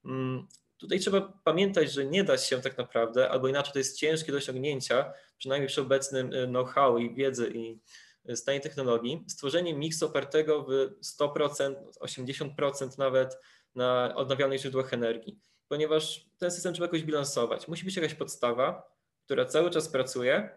Mm, 0.06 0.47
Tutaj 0.78 0.99
trzeba 0.99 1.21
pamiętać, 1.43 1.91
że 1.91 2.06
nie 2.06 2.23
da 2.23 2.38
się 2.38 2.62
tak 2.62 2.78
naprawdę, 2.78 3.30
albo 3.30 3.47
inaczej 3.47 3.73
to 3.73 3.80
jest 3.80 3.97
ciężkie 3.97 4.32
do 4.32 4.38
osiągnięcia, 4.38 5.13
przynajmniej 5.38 5.67
przy 5.67 5.82
obecnym 5.82 6.34
y, 6.34 6.47
know-how 6.47 6.97
i 6.97 7.15
wiedzy 7.15 7.51
i 7.56 7.80
y, 8.30 8.36
stanie 8.36 8.60
technologii, 8.60 9.23
stworzenie 9.28 9.73
miksu 9.73 10.06
opartego 10.06 10.63
w 10.63 10.69
100%, 11.21 11.75
80% 12.01 12.97
nawet 12.97 13.38
na 13.75 14.15
odnawialnych 14.15 14.62
źródłach 14.62 14.93
energii, 14.93 15.39
ponieważ 15.67 16.30
ten 16.38 16.51
system 16.51 16.73
trzeba 16.73 16.86
jakoś 16.86 17.04
bilansować. 17.04 17.67
Musi 17.67 17.86
być 17.86 17.95
jakaś 17.95 18.13
podstawa, 18.13 18.95
która 19.25 19.45
cały 19.45 19.69
czas 19.69 19.89
pracuje 19.89 20.49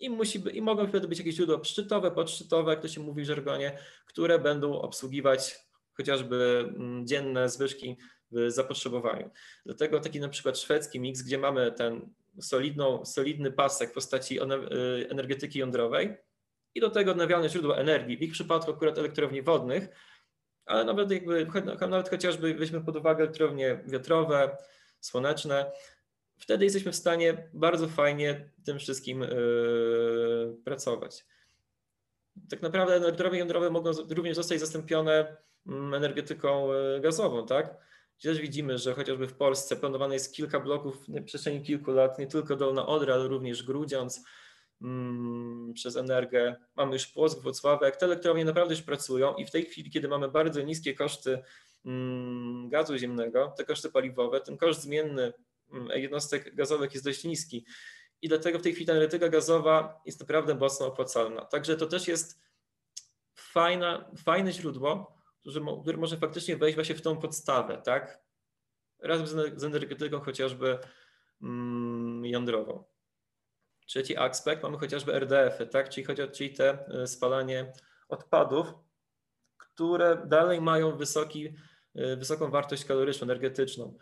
i, 0.00 0.10
musi, 0.10 0.42
i 0.52 0.62
mogą 0.62 0.86
wtedy 0.86 1.08
być 1.08 1.18
jakieś 1.18 1.34
źródła 1.34 1.64
szczytowe, 1.64 2.10
podszczytowe, 2.10 2.70
jak 2.70 2.82
to 2.82 2.88
się 2.88 3.00
mówi 3.00 3.22
w 3.22 3.26
żargonie, 3.26 3.78
które 4.06 4.38
będą 4.38 4.80
obsługiwać 4.80 5.58
chociażby 5.92 6.64
mm, 6.76 7.06
dzienne 7.06 7.48
zwyżki 7.48 7.96
w 8.30 8.50
zapotrzebowaniu. 8.50 9.30
Dlatego 9.66 10.00
taki 10.00 10.20
na 10.20 10.28
przykład 10.28 10.58
szwedzki 10.58 11.00
miks, 11.00 11.22
gdzie 11.22 11.38
mamy 11.38 11.72
ten 11.72 12.14
solidną, 12.40 13.04
solidny 13.04 13.52
pasek 13.52 13.90
w 13.90 13.92
postaci 13.92 14.40
y, 14.40 14.44
energetyki 15.10 15.58
jądrowej 15.58 16.16
i 16.74 16.80
do 16.80 16.90
tego 16.90 17.10
odnawialne 17.10 17.48
źródła 17.48 17.76
energii, 17.76 18.16
w 18.16 18.22
ich 18.22 18.32
przypadku 18.32 18.70
akurat 18.70 18.98
elektrowni 18.98 19.42
wodnych, 19.42 19.88
ale 20.68 20.84
nawet 20.84 21.10
jakby, 21.10 21.46
nawet 21.88 22.08
chociażby 22.08 22.54
weźmy 22.54 22.80
pod 22.80 22.96
uwagę 22.96 23.24
elektrownie 23.24 23.80
wiatrowe, 23.86 24.56
słoneczne, 25.00 25.72
wtedy 26.38 26.64
jesteśmy 26.64 26.92
w 26.92 26.96
stanie 26.96 27.48
bardzo 27.54 27.88
fajnie 27.88 28.50
tym 28.64 28.78
wszystkim 28.78 29.20
yy, 29.20 30.56
pracować. 30.64 31.26
Tak 32.50 32.62
naprawdę 32.62 32.94
elektrownie 32.94 33.38
jądrowe 33.38 33.70
mogą 33.70 33.90
również 34.10 34.36
zostać 34.36 34.60
zastąpione 34.60 35.36
mm, 35.66 35.94
energetyką 35.94 36.72
y, 36.72 37.00
gazową, 37.00 37.46
tak? 37.46 37.76
Gdzieś 38.18 38.40
widzimy, 38.40 38.78
że 38.78 38.94
chociażby 38.94 39.26
w 39.26 39.34
Polsce 39.34 39.76
planowane 39.76 40.14
jest 40.14 40.34
kilka 40.34 40.60
bloków 40.60 41.08
na 41.08 41.22
przestrzeni 41.22 41.62
kilku 41.62 41.90
lat, 41.90 42.18
nie 42.18 42.26
tylko 42.26 42.56
Dolna 42.56 42.86
Odra, 42.86 43.14
ale 43.14 43.28
również 43.28 43.62
Grudziądz 43.62 44.24
przez 45.74 45.96
Energię. 45.96 46.56
Mamy 46.76 46.92
już 46.92 47.06
Płock, 47.06 47.42
Włocławek. 47.42 47.96
Te 47.96 48.06
elektrownie 48.06 48.44
naprawdę 48.44 48.74
już 48.74 48.82
pracują 48.82 49.34
i 49.34 49.46
w 49.46 49.50
tej 49.50 49.64
chwili, 49.64 49.90
kiedy 49.90 50.08
mamy 50.08 50.28
bardzo 50.28 50.62
niskie 50.62 50.94
koszty 50.94 51.42
mm, 51.84 52.68
gazu 52.68 52.98
ziemnego, 52.98 53.54
te 53.56 53.64
koszty 53.64 53.90
paliwowe, 53.90 54.40
ten 54.40 54.56
koszt 54.56 54.82
zmienny 54.82 55.32
mm, 55.72 55.88
jednostek 56.00 56.54
gazowych 56.54 56.92
jest 56.94 57.04
dość 57.04 57.24
niski 57.24 57.64
i 58.22 58.28
dlatego 58.28 58.58
w 58.58 58.62
tej 58.62 58.72
chwili 58.72 58.90
energetyka 58.90 59.28
gazowa 59.28 60.00
jest 60.06 60.20
naprawdę 60.20 60.54
mocno 60.54 60.86
opłacalna. 60.86 61.44
Także 61.44 61.76
to 61.76 61.86
też 61.86 62.08
jest 62.08 62.40
fajna, 63.34 64.10
fajne 64.16 64.52
źródło, 64.52 65.18
który 65.82 65.98
może 65.98 66.16
faktycznie 66.16 66.56
wejść 66.56 66.74
właśnie 66.74 66.94
w 66.94 67.02
tą 67.02 67.16
podstawę, 67.16 67.82
tak? 67.84 68.22
Razem 68.98 69.26
z 69.58 69.64
energetyką 69.64 70.20
chociażby 70.20 70.78
mm, 71.42 72.26
jądrową. 72.26 72.84
Trzeci 73.88 74.16
aspekt 74.16 74.62
mamy 74.62 74.78
chociażby 74.78 75.12
RDF-y, 75.12 75.66
tak? 75.66 75.88
czyli, 75.88 76.06
czyli 76.32 76.50
te 76.50 76.86
e, 76.88 77.06
spalanie 77.06 77.72
odpadów, 78.08 78.74
które 79.56 80.22
dalej 80.26 80.60
mają 80.60 80.96
wysoki, 80.96 81.54
e, 81.94 82.16
wysoką 82.16 82.50
wartość 82.50 82.84
kaloryczną, 82.84 83.24
energetyczną. 83.24 83.96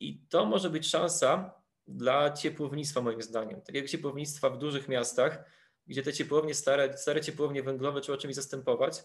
I 0.00 0.20
to 0.28 0.46
może 0.46 0.70
być 0.70 0.88
szansa 0.88 1.54
dla 1.86 2.30
ciepłownictwa, 2.30 3.00
moim 3.00 3.22
zdaniem. 3.22 3.62
Takiego 3.62 3.88
ciepłownictwa 3.88 4.50
w 4.50 4.58
dużych 4.58 4.88
miastach, 4.88 5.44
gdzie 5.86 6.02
te 6.02 6.12
ciepłownie, 6.12 6.54
stare, 6.54 6.98
stare 6.98 7.20
ciepłownie 7.20 7.62
węglowe 7.62 8.00
trzeba 8.00 8.18
czymś 8.18 8.34
zastępować, 8.34 9.04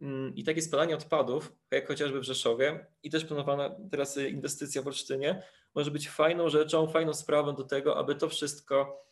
Mm, 0.00 0.34
i 0.36 0.44
takie 0.44 0.62
spalanie 0.62 0.94
odpadów, 0.94 1.52
jak 1.70 1.88
chociażby 1.88 2.20
w 2.20 2.24
Rzeszowie 2.24 2.86
i 3.02 3.10
też 3.10 3.24
planowana 3.24 3.76
teraz 3.90 4.16
inwestycja 4.16 4.82
w 4.82 4.86
Olsztynie, 4.86 5.42
może 5.74 5.90
być 5.90 6.08
fajną 6.08 6.48
rzeczą, 6.48 6.88
fajną 6.88 7.14
sprawą 7.14 7.54
do 7.54 7.64
tego, 7.64 7.98
aby 7.98 8.14
to 8.14 8.28
wszystko 8.28 9.04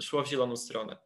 szło 0.00 0.22
w 0.22 0.28
zieloną 0.28 0.56
stronę. 0.56 0.96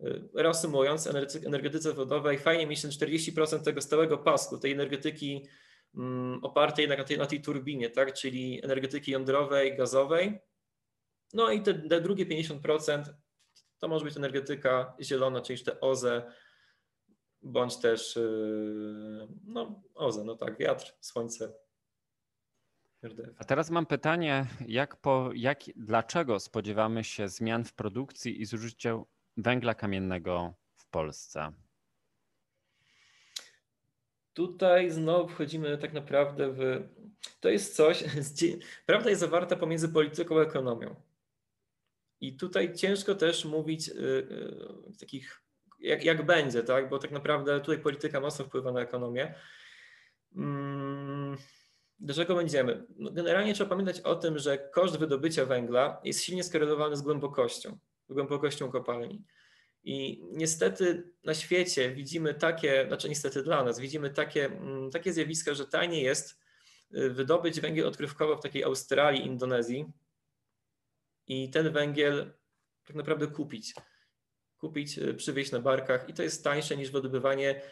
Y, 0.00 0.28
reasumując, 0.34 1.08
energetyce 1.46 1.92
wodowej 1.92 2.38
fajnie 2.38 2.66
mieć 2.66 2.82
ten 2.82 2.90
40% 2.90 3.60
tego 3.60 3.80
stałego 3.80 4.18
pasku, 4.18 4.58
tej 4.58 4.72
energetyki 4.72 5.46
mm, 5.94 6.44
opartej 6.44 6.88
na 6.88 7.04
tej, 7.04 7.18
na 7.18 7.26
tej 7.26 7.40
turbinie, 7.40 7.90
tak? 7.90 8.12
czyli 8.12 8.64
energetyki 8.64 9.12
jądrowej, 9.12 9.76
gazowej. 9.76 10.38
No 11.34 11.50
i 11.50 11.62
te, 11.62 11.74
te 11.74 12.00
drugie 12.00 12.26
50% 12.26 13.02
to 13.78 13.88
może 13.88 14.04
być 14.04 14.16
energetyka 14.16 14.96
zielona, 15.02 15.40
czyli 15.40 15.64
te 15.64 15.80
OZE, 15.80 16.32
bądź 17.42 17.76
też 17.76 18.16
yy, 18.16 19.28
no, 19.44 19.82
OZE, 19.94 20.24
no 20.24 20.36
tak, 20.36 20.58
wiatr, 20.58 20.94
słońce. 21.00 21.52
A 23.38 23.44
teraz 23.44 23.70
mam 23.70 23.86
pytanie, 23.86 24.46
jak 24.66 24.96
po, 24.96 25.30
jak, 25.34 25.60
dlaczego 25.76 26.40
spodziewamy 26.40 27.04
się 27.04 27.28
zmian 27.28 27.64
w 27.64 27.72
produkcji 27.72 28.40
i 28.40 28.44
zużyciu 28.44 29.06
węgla 29.36 29.74
kamiennego 29.74 30.54
w 30.76 30.86
Polsce? 30.86 31.52
Tutaj 34.32 34.90
znowu 34.90 35.28
wchodzimy 35.28 35.78
tak 35.78 35.92
naprawdę 35.92 36.52
w. 36.52 36.88
To 37.40 37.48
jest 37.48 37.76
coś, 37.76 38.04
prawda 38.86 39.10
jest 39.10 39.20
zawarta 39.20 39.56
pomiędzy 39.56 39.88
polityką 39.88 40.38
a 40.38 40.42
ekonomią. 40.42 40.94
I 42.20 42.36
tutaj 42.36 42.74
ciężko 42.74 43.14
też 43.14 43.44
mówić 43.44 43.88
yy, 43.88 43.94
yy, 43.96 44.96
takich 45.00 45.46
jak, 45.78 46.04
jak 46.04 46.26
będzie, 46.26 46.62
tak? 46.62 46.88
bo 46.88 46.98
tak 46.98 47.10
naprawdę 47.10 47.60
tutaj 47.60 47.78
polityka 47.78 48.20
mocno 48.20 48.44
wpływa 48.44 48.72
na 48.72 48.80
ekonomię. 48.80 49.34
Mm, 50.36 50.75
do 51.98 52.14
czego 52.14 52.34
będziemy? 52.34 52.86
No 52.96 53.10
generalnie 53.10 53.54
trzeba 53.54 53.70
pamiętać 53.70 54.00
o 54.00 54.14
tym, 54.14 54.38
że 54.38 54.58
koszt 54.58 54.98
wydobycia 54.98 55.46
węgla 55.46 56.00
jest 56.04 56.22
silnie 56.22 56.44
skorelowany 56.44 56.96
z 56.96 57.02
głębokością, 57.02 57.78
z 58.08 58.12
głębokością 58.12 58.70
kopalni. 58.70 59.24
I 59.84 60.22
niestety 60.32 61.10
na 61.24 61.34
świecie 61.34 61.90
widzimy 61.90 62.34
takie, 62.34 62.84
znaczy 62.88 63.08
niestety 63.08 63.42
dla 63.42 63.64
nas, 63.64 63.78
widzimy 63.78 64.10
takie, 64.10 64.46
mm, 64.46 64.90
takie 64.90 65.12
zjawiska, 65.12 65.54
że 65.54 65.66
taniej 65.66 66.02
jest 66.04 66.38
y, 66.94 67.10
wydobyć 67.10 67.60
węgiel 67.60 67.86
odkrywkowo 67.86 68.36
w 68.36 68.42
takiej 68.42 68.64
Australii, 68.64 69.26
Indonezji 69.26 69.86
i 71.26 71.50
ten 71.50 71.72
węgiel 71.72 72.32
tak 72.86 72.96
naprawdę 72.96 73.26
kupić 73.26 73.74
kupić, 74.58 74.98
y, 74.98 75.14
przywieźć 75.14 75.52
na 75.52 75.60
barkach 75.60 76.08
i 76.08 76.14
to 76.14 76.22
jest 76.22 76.44
tańsze 76.44 76.76
niż 76.76 76.90
wydobywanie 76.90 77.62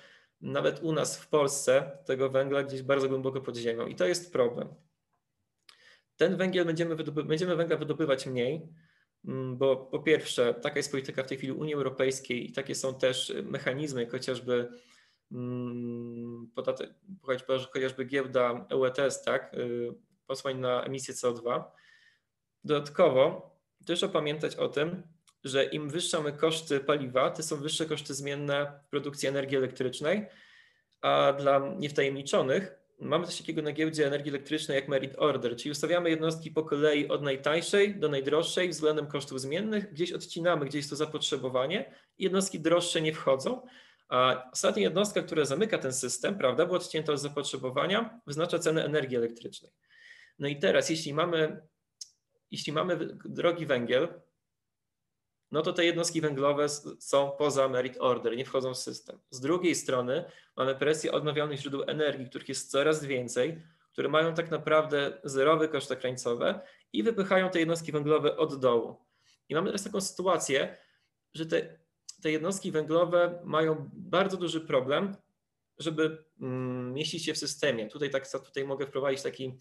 nawet 0.40 0.82
u 0.82 0.92
nas 0.92 1.18
w 1.18 1.28
Polsce 1.28 1.98
tego 2.04 2.30
węgla 2.30 2.62
gdzieś 2.62 2.82
bardzo 2.82 3.08
głęboko 3.08 3.40
pod 3.40 3.56
ziemią 3.56 3.86
i 3.86 3.94
to 3.94 4.06
jest 4.06 4.32
problem. 4.32 4.68
Ten 6.16 6.36
węgiel 6.36 6.66
będziemy, 6.66 6.96
będziemy 7.24 7.56
węgla 7.56 7.76
wydobywać 7.76 8.26
mniej, 8.26 8.68
mm, 9.24 9.56
bo 9.56 9.76
po 9.76 9.98
pierwsze 9.98 10.54
taka 10.54 10.76
jest 10.76 10.90
polityka 10.90 11.22
w 11.22 11.26
tej 11.26 11.38
chwili 11.38 11.52
Unii 11.52 11.74
Europejskiej 11.74 12.50
i 12.50 12.52
takie 12.52 12.74
są 12.74 12.94
też 12.94 13.32
mechanizmy, 13.42 14.06
chociażby 14.06 14.68
mm, 15.32 16.50
chociażby 17.72 18.04
giełda 18.04 18.66
EUETS, 18.70 19.22
tak, 19.24 19.54
y, 19.54 19.94
posłań 20.26 20.58
na 20.58 20.84
emisję 20.84 21.14
CO2. 21.14 21.64
Dodatkowo 22.64 23.54
też 23.86 24.04
pamiętać 24.12 24.56
o 24.56 24.68
tym, 24.68 25.02
że 25.44 25.64
im 25.64 25.90
wyższe 25.90 26.16
mamy 26.16 26.32
koszty 26.32 26.80
paliwa, 26.80 27.30
tym 27.30 27.44
są 27.44 27.56
wyższe 27.56 27.86
koszty 27.86 28.14
zmienne 28.14 28.80
produkcji 28.90 29.28
energii 29.28 29.56
elektrycznej, 29.56 30.26
a 31.00 31.32
dla 31.38 31.74
niewtajemniczonych 31.78 32.74
mamy 33.00 33.26
coś 33.26 33.38
takiego 33.38 33.62
na 33.62 33.72
giełdzie 33.72 34.06
energii 34.06 34.30
elektrycznej 34.30 34.76
jak 34.76 34.88
merit 34.88 35.14
order, 35.18 35.56
czyli 35.56 35.70
ustawiamy 35.70 36.10
jednostki 36.10 36.50
po 36.50 36.62
kolei 36.62 37.08
od 37.08 37.22
najtańszej 37.22 37.96
do 37.96 38.08
najdroższej 38.08 38.68
względem 38.68 39.06
kosztów 39.06 39.40
zmiennych, 39.40 39.92
gdzieś 39.92 40.12
odcinamy, 40.12 40.66
gdzieś 40.66 40.88
to 40.88 40.96
zapotrzebowanie 40.96 41.94
jednostki 42.18 42.60
droższe 42.60 43.00
nie 43.00 43.12
wchodzą, 43.12 43.66
a 44.08 44.50
ostatnia 44.52 44.82
jednostka, 44.82 45.22
która 45.22 45.44
zamyka 45.44 45.78
ten 45.78 45.92
system, 45.92 46.38
prawda, 46.38 46.66
była 46.66 46.78
odcięta 46.78 47.12
od 47.12 47.20
zapotrzebowania, 47.20 48.20
wyznacza 48.26 48.58
cenę 48.58 48.84
energii 48.84 49.16
elektrycznej. 49.16 49.72
No 50.38 50.48
i 50.48 50.56
teraz, 50.58 50.90
jeśli 50.90 51.14
mamy, 51.14 51.62
jeśli 52.50 52.72
mamy 52.72 52.96
drogi 53.24 53.66
węgiel, 53.66 54.08
no 55.50 55.62
to 55.62 55.72
te 55.72 55.84
jednostki 55.84 56.20
węglowe 56.20 56.68
są 56.98 57.30
poza 57.38 57.68
merit 57.68 57.96
order, 58.00 58.36
nie 58.36 58.44
wchodzą 58.44 58.74
w 58.74 58.78
system. 58.78 59.18
Z 59.30 59.40
drugiej 59.40 59.74
strony 59.74 60.24
mamy 60.56 60.74
presję 60.74 61.12
odnawialnych 61.12 61.60
źródeł 61.60 61.82
energii, 61.86 62.28
których 62.28 62.48
jest 62.48 62.70
coraz 62.70 63.04
więcej, 63.04 63.62
które 63.92 64.08
mają 64.08 64.34
tak 64.34 64.50
naprawdę 64.50 65.20
zerowe 65.24 65.68
koszty 65.68 65.96
krańcowe 65.96 66.60
i 66.92 67.02
wypychają 67.02 67.50
te 67.50 67.58
jednostki 67.58 67.92
węglowe 67.92 68.36
od 68.36 68.60
dołu. 68.60 68.96
I 69.48 69.54
mamy 69.54 69.66
teraz 69.66 69.84
taką 69.84 70.00
sytuację, 70.00 70.76
że 71.34 71.46
te, 71.46 71.78
te 72.22 72.30
jednostki 72.30 72.72
węglowe 72.72 73.40
mają 73.44 73.90
bardzo 73.92 74.36
duży 74.36 74.60
problem, 74.60 75.16
żeby 75.78 76.24
mm, 76.40 76.92
mieścić 76.92 77.24
się 77.24 77.34
w 77.34 77.38
systemie. 77.38 77.88
Tutaj, 77.88 78.10
tak, 78.10 78.28
tutaj 78.44 78.64
mogę 78.64 78.86
wprowadzić 78.86 79.22
taki, 79.22 79.58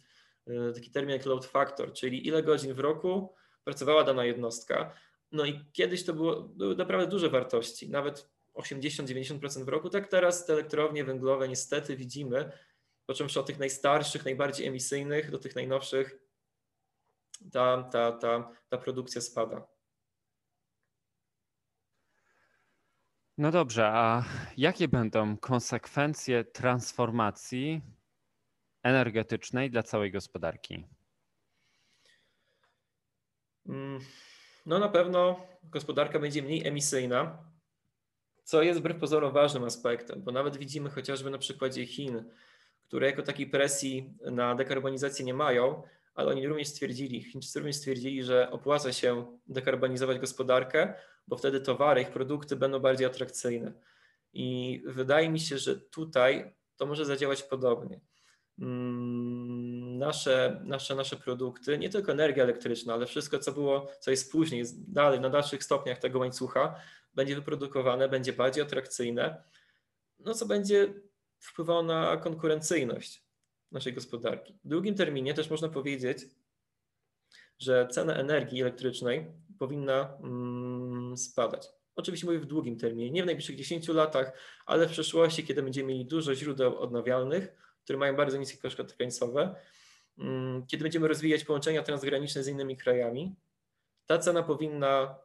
y, 0.48 0.74
taki 0.74 0.92
termin 0.92 1.16
jak 1.16 1.26
load 1.26 1.46
factor, 1.46 1.94
czyli 1.94 2.28
ile 2.28 2.44
godzin 2.44 2.74
w 2.74 2.80
roku 2.80 3.34
pracowała 3.64 4.04
dana 4.04 4.26
jednostka. 4.26 4.94
No 5.34 5.46
i 5.46 5.66
kiedyś 5.72 6.06
to 6.06 6.14
było, 6.14 6.42
były 6.42 6.76
naprawdę 6.76 7.08
duże 7.08 7.30
wartości, 7.30 7.90
nawet 7.90 8.30
80-90% 8.56 9.64
w 9.64 9.68
roku. 9.68 9.90
Tak 9.90 10.08
teraz 10.08 10.46
te 10.46 10.54
elektrownie 10.54 11.04
węglowe 11.04 11.48
niestety 11.48 11.98
widzimy, 11.98 12.52
począwszy 13.06 13.40
od 13.40 13.46
tych 13.46 13.60
najstarszych, 13.60 14.26
najbardziej 14.26 14.68
emisyjnych 14.68 15.32
do 15.32 15.40
tych 15.40 15.56
najnowszych, 15.56 16.20
ta, 17.52 17.84
ta, 17.84 18.12
ta, 18.12 18.52
ta 18.70 18.78
produkcja 18.78 19.22
spada. 19.22 19.68
No 23.38 23.52
dobrze, 23.52 23.88
a 23.88 24.24
jakie 24.58 24.88
będą 24.88 25.38
konsekwencje 25.38 26.44
transformacji 26.44 27.82
energetycznej 28.84 29.72
dla 29.72 29.84
całej 29.84 30.12
gospodarki? 30.12 30.86
Mm, 33.66 34.00
no 34.66 34.80
na 34.80 34.90
pewno 34.90 35.48
gospodarka 35.64 36.20
będzie 36.20 36.42
mniej 36.42 36.68
emisyjna, 36.68 37.38
co 38.44 38.62
jest 38.62 38.80
wbrew 38.80 39.00
pozorom 39.00 39.34
ważnym 39.34 39.64
aspektem, 39.64 40.22
bo 40.22 40.32
nawet 40.32 40.58
widzimy 40.58 40.90
chociażby 40.90 41.30
na 41.30 41.38
przykładzie 41.38 41.86
Chin, 41.86 42.24
które 42.84 43.08
jako 43.08 43.22
takiej 43.24 43.48
presji 43.48 44.14
na 44.32 44.56
dekarbonizację 44.56 45.26
nie 45.26 45.34
mają, 45.34 45.84
ale 46.16 46.32
oni 46.32 46.48
również 46.48 46.68
stwierdzili, 46.68 47.24
Chińczycy 47.24 47.60
również 47.60 47.76
stwierdzili, 47.76 48.24
że 48.24 48.52
opłaca 48.52 48.94
się 48.94 49.38
dekarbonizować 49.48 50.20
gospodarkę, 50.20 50.94
bo 51.28 51.38
wtedy 51.38 51.62
towary, 51.62 52.02
ich 52.02 52.12
produkty 52.12 52.56
będą 52.56 52.80
bardziej 52.80 53.08
atrakcyjne. 53.08 53.74
I 54.34 54.82
wydaje 54.86 55.30
mi 55.30 55.40
się, 55.40 55.58
że 55.58 55.76
tutaj 55.76 56.54
to 56.78 56.86
może 56.86 57.06
zadziałać 57.06 57.44
podobnie. 57.44 58.00
Mm, 58.60 59.98
nasze, 59.98 60.62
nasze, 60.64 60.96
nasze 60.96 61.16
produkty, 61.16 61.78
nie 61.78 61.90
tylko 61.90 62.12
energia 62.12 62.44
elektryczna, 62.44 62.94
ale 62.94 63.06
wszystko, 63.06 63.40
co 63.40 63.52
było, 63.52 63.92
co 64.00 64.12
jest 64.12 64.32
później, 64.32 64.64
dalej, 64.88 65.20
na 65.20 65.30
dalszych 65.30 65.64
stopniach 65.64 66.00
tego 66.00 66.20
łańcucha, 66.20 66.76
będzie 67.14 67.36
wyprodukowane, 67.36 68.10
będzie 68.10 68.34
bardziej 68.34 68.64
atrakcyjne, 68.64 69.44
no 70.20 70.34
co 70.34 70.46
będzie 70.46 70.94
wpływało 71.40 71.84
na 71.84 72.18
konkurencyjność 72.18 73.24
naszej 73.72 73.94
gospodarki. 73.94 74.54
W 74.64 74.68
długim 74.68 74.96
terminie 74.96 75.34
też 75.34 75.50
można 75.50 75.70
powiedzieć, 75.70 76.18
że 77.60 77.88
cena 77.92 78.16
energii 78.16 78.62
elektrycznej 78.62 79.32
powinna 79.60 80.18
mm, 80.24 81.18
spadać. 81.18 81.68
Oczywiście 81.96 82.28
mówię 82.28 82.40
w 82.40 82.46
długim 82.46 82.78
terminie, 82.78 83.12
nie 83.12 83.24
w 83.24 83.26
najbliższych 83.26 83.56
10 83.56 83.88
latach, 83.88 84.32
ale 84.66 84.88
w 84.88 84.92
przyszłości, 84.92 85.44
kiedy 85.44 85.64
będziemy 85.64 85.88
mieli 85.88 86.06
dużo 86.06 86.36
źródeł 86.36 86.78
odnawialnych, 86.80 87.56
które 87.84 88.00
mają 88.00 88.16
bardzo 88.16 88.38
niskie 88.38 88.58
koszty 88.58 88.84
krańcowe, 88.84 89.56
mm, 90.18 90.68
kiedy 90.68 90.84
będziemy 90.84 91.08
rozwijać 91.08 91.44
połączenia 91.44 91.84
transgraniczne 91.84 92.44
z 92.44 92.48
innymi 92.48 92.78
krajami, 92.78 93.36
ta 94.06 94.18
cena 94.18 94.44
powinna 94.44 95.16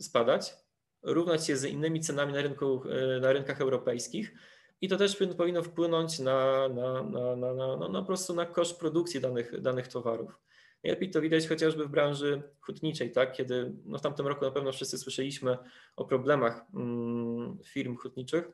spadać, 0.00 0.54
równać 1.02 1.46
się 1.46 1.56
z 1.56 1.64
innymi 1.64 2.00
cenami 2.00 2.32
na, 2.32 2.42
rynku, 2.42 2.82
e, 2.88 3.20
na 3.20 3.32
rynkach 3.32 3.60
europejskich 3.60 4.34
i 4.80 4.88
to 4.88 4.96
też 4.96 5.18
powinno 5.36 5.62
wpłynąć 5.62 6.18
na, 6.18 6.68
na, 6.68 7.02
na, 7.02 7.36
na, 7.36 7.54
na, 7.54 7.76
no, 7.76 7.88
na, 7.88 8.00
po 8.00 8.06
prostu 8.06 8.34
na 8.34 8.46
koszt 8.46 8.78
produkcji 8.78 9.20
danych, 9.20 9.60
danych 9.60 9.88
towarów. 9.88 10.38
Najlepiej 10.84 11.10
to 11.10 11.20
widać 11.20 11.48
chociażby 11.48 11.86
w 11.86 11.90
branży 11.90 12.42
hutniczej, 12.60 13.12
tak? 13.12 13.32
kiedy 13.32 13.72
no 13.84 13.98
w 13.98 14.02
tamtym 14.02 14.26
roku 14.26 14.44
na 14.44 14.50
pewno 14.50 14.72
wszyscy 14.72 14.98
słyszeliśmy 14.98 15.58
o 15.96 16.04
problemach 16.04 16.64
mm, 16.74 17.58
firm 17.64 17.96
hutniczych, 17.96 18.44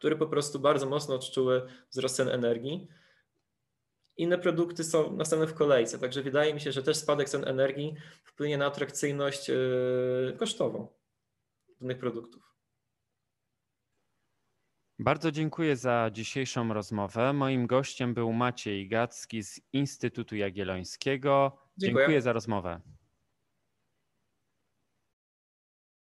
które 0.00 0.16
po 0.16 0.26
prostu 0.26 0.60
bardzo 0.60 0.86
mocno 0.86 1.14
odczuły 1.14 1.62
wzrost 1.90 2.16
cen 2.16 2.28
energii. 2.28 2.88
Inne 4.16 4.38
produkty 4.38 4.84
są 4.84 5.16
następne 5.16 5.46
w 5.46 5.54
kolejce, 5.54 5.98
także 5.98 6.22
wydaje 6.22 6.54
mi 6.54 6.60
się, 6.60 6.72
że 6.72 6.82
też 6.82 6.96
spadek 6.96 7.28
cen 7.28 7.48
energii 7.48 7.94
wpłynie 8.24 8.58
na 8.58 8.66
atrakcyjność 8.66 9.48
yy, 9.48 10.36
kosztową 10.38 10.88
danych 11.80 11.98
produktów. 11.98 12.42
Bardzo 14.98 15.30
dziękuję 15.30 15.76
za 15.76 16.10
dzisiejszą 16.12 16.72
rozmowę. 16.72 17.32
Moim 17.32 17.66
gościem 17.66 18.14
był 18.14 18.32
Maciej 18.32 18.88
Gacki 18.88 19.42
z 19.42 19.60
Instytutu 19.72 20.36
Jagiellońskiego. 20.36 21.58
Dziękuję, 21.76 22.02
dziękuję 22.02 22.22
za 22.22 22.32
rozmowę. 22.32 22.80